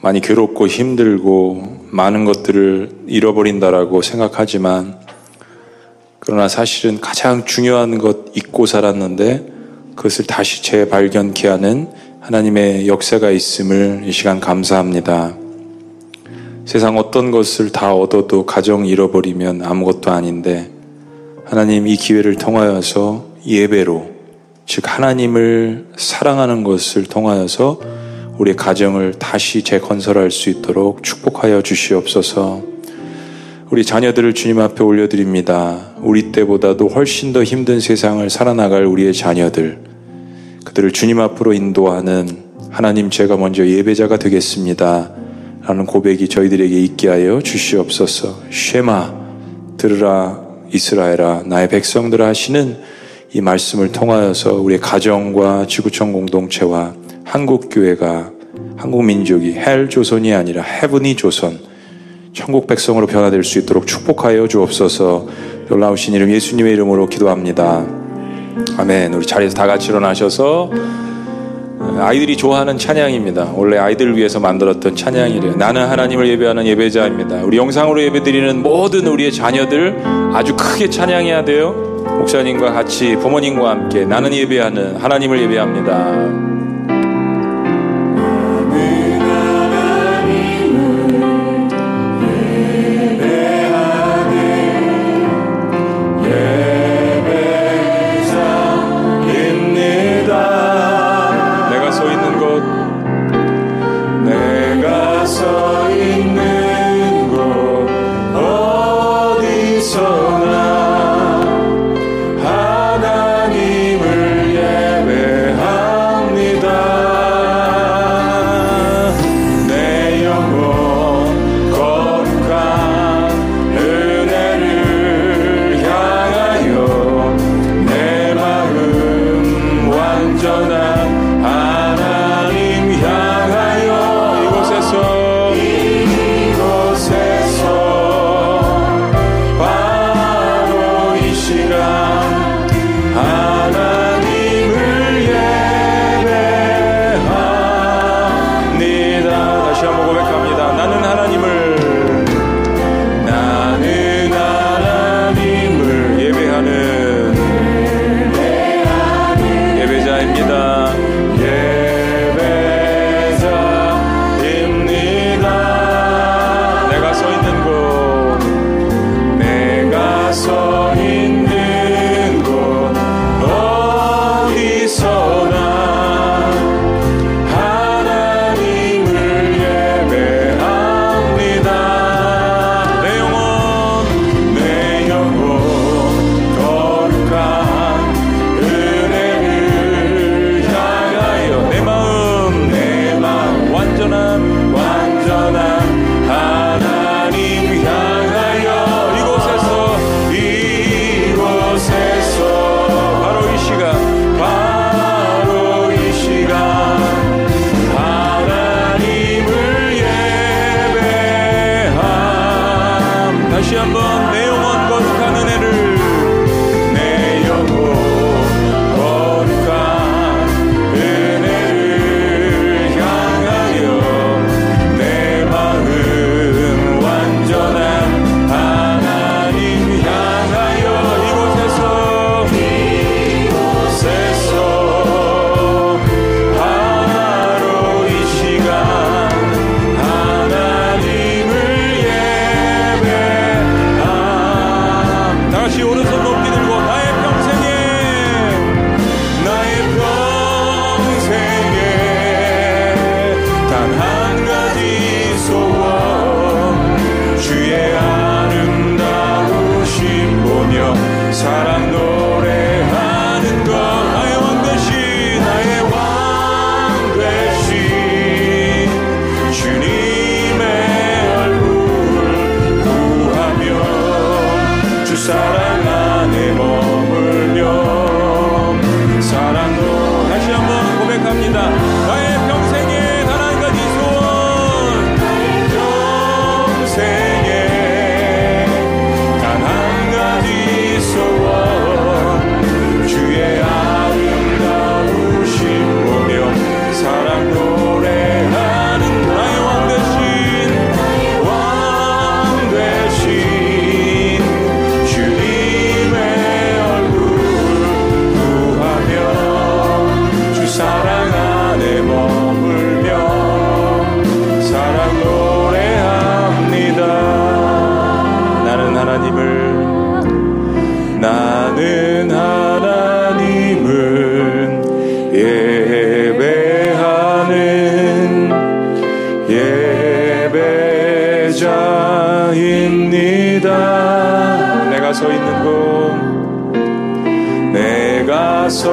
[0.00, 4.98] 많이 괴롭고 힘들고 많은 것들을 잃어버린다라고 생각하지만
[6.20, 9.46] 그러나 사실은 가장 중요한 것 잊고 살았는데
[9.96, 11.88] 그것을 다시 재발견케 하는
[12.20, 15.34] 하나님의 역사가 있음을 이 시간 감사합니다.
[16.66, 20.70] 세상 어떤 것을 다 얻어도 가정 잃어버리면 아무것도 아닌데
[21.44, 24.10] 하나님 이 기회를 통하여서 예배로
[24.66, 27.80] 즉 하나님을 사랑하는 것을 통하여서
[28.38, 32.62] 우리 가정을 다시 재건설할 수 있도록 축복하여 주시옵소서.
[33.70, 35.90] 우리 자녀들을 주님 앞에 올려드립니다.
[36.00, 39.80] 우리 때보다도 훨씬 더 힘든 세상을 살아나갈 우리의 자녀들,
[40.64, 45.10] 그들을 주님 앞으로 인도하는 하나님 제가 먼저 예배자가 되겠습니다.
[45.64, 48.42] 라는 고백이 저희들에게 있게 하여 주시옵소서.
[48.50, 49.14] 쉐마
[49.76, 50.40] 들으라
[50.72, 52.76] 이스라엘아 나의 백성들아 하시는
[53.32, 56.94] 이 말씀을 통하여서 우리의 가정과 지구촌 공동체와
[57.28, 58.30] 한국 교회가
[58.78, 61.58] 한국 민족이 헬 조선이 아니라 헤븐이 조선
[62.32, 65.26] 천국 백성으로 변화될 수 있도록 축복하여 주옵소서.
[65.68, 67.84] 놀라우신 이름 예수님의 이름으로 기도합니다.
[68.78, 69.12] 아멘.
[69.12, 70.70] 우리 자리에서 다 같이 일어나셔서
[71.98, 73.52] 아이들이 좋아하는 찬양입니다.
[73.54, 75.56] 원래 아이들을 위해서 만들었던 찬양이래요.
[75.56, 77.44] 나는 하나님을 예배하는 예배자입니다.
[77.44, 80.00] 우리 영상으로 예배드리는 모든 우리의 자녀들
[80.32, 81.72] 아주 크게 찬양해야 돼요.
[82.20, 86.57] 목사님과 같이 부모님과 함께 나는 예배하는 하나님을 예배합니다.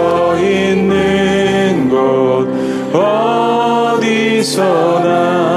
[0.06, 2.48] 서 있는 곳
[3.98, 5.55] 어디서나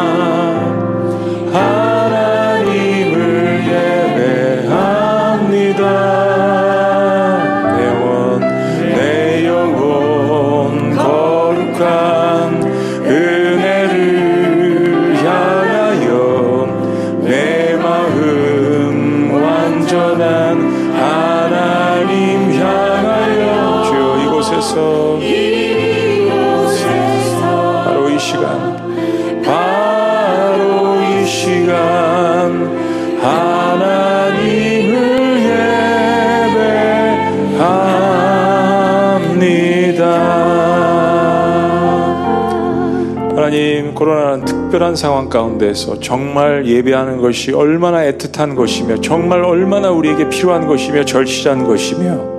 [44.69, 51.65] 특별한 상황 가운데서 정말 예배하는 것이 얼마나 애틋한 것이며 정말 얼마나 우리에게 필요한 것이며 절실한
[51.67, 52.39] 것이며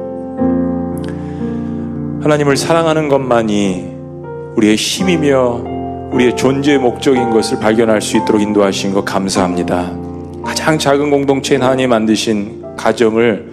[2.21, 3.95] 하나님을 사랑하는 것만이
[4.55, 5.63] 우리의 힘이며
[6.11, 9.91] 우리의 존재의 목적인 것을 발견할 수 있도록 인도하신 것 감사합니다.
[10.45, 13.48] 가장 작은 공동체인 하나님 만드신 가정을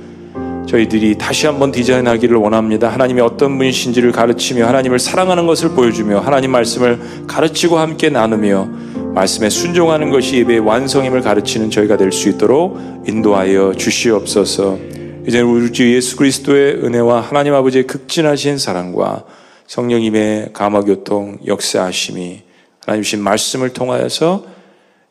[0.66, 2.88] 저희들이 다시 한번 디자인하기를 원합니다.
[2.88, 8.68] 하나님이 어떤 분이신지를 가르치며 하나님을 사랑하는 것을 보여주며 하나님 말씀을 가르치고 함께 나누며
[9.14, 14.78] 말씀에 순종하는 것이 예배의 완성임을 가르치는 저희가 될 수 있도록 인도하여 주시옵소서.
[15.26, 19.24] 이제 우리 주 예수 그리스도의 은혜와 하나님 아버지의 극진하신 사랑과
[19.68, 22.42] 성령님의 감화교통 역사하심이
[22.84, 24.44] 하나님 신 말씀을 통하여서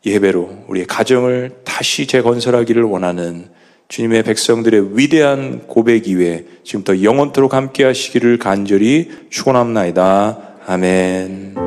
[0.04, 3.55] 예배로 우리의 가정을 다시 재건설하기를 원하는
[3.88, 10.38] 주님의 백성들의 위대한 고백 이외에 지금부터 영원토록 함께 하시기를 간절히 축원합나이다.
[10.66, 11.65] 아멘.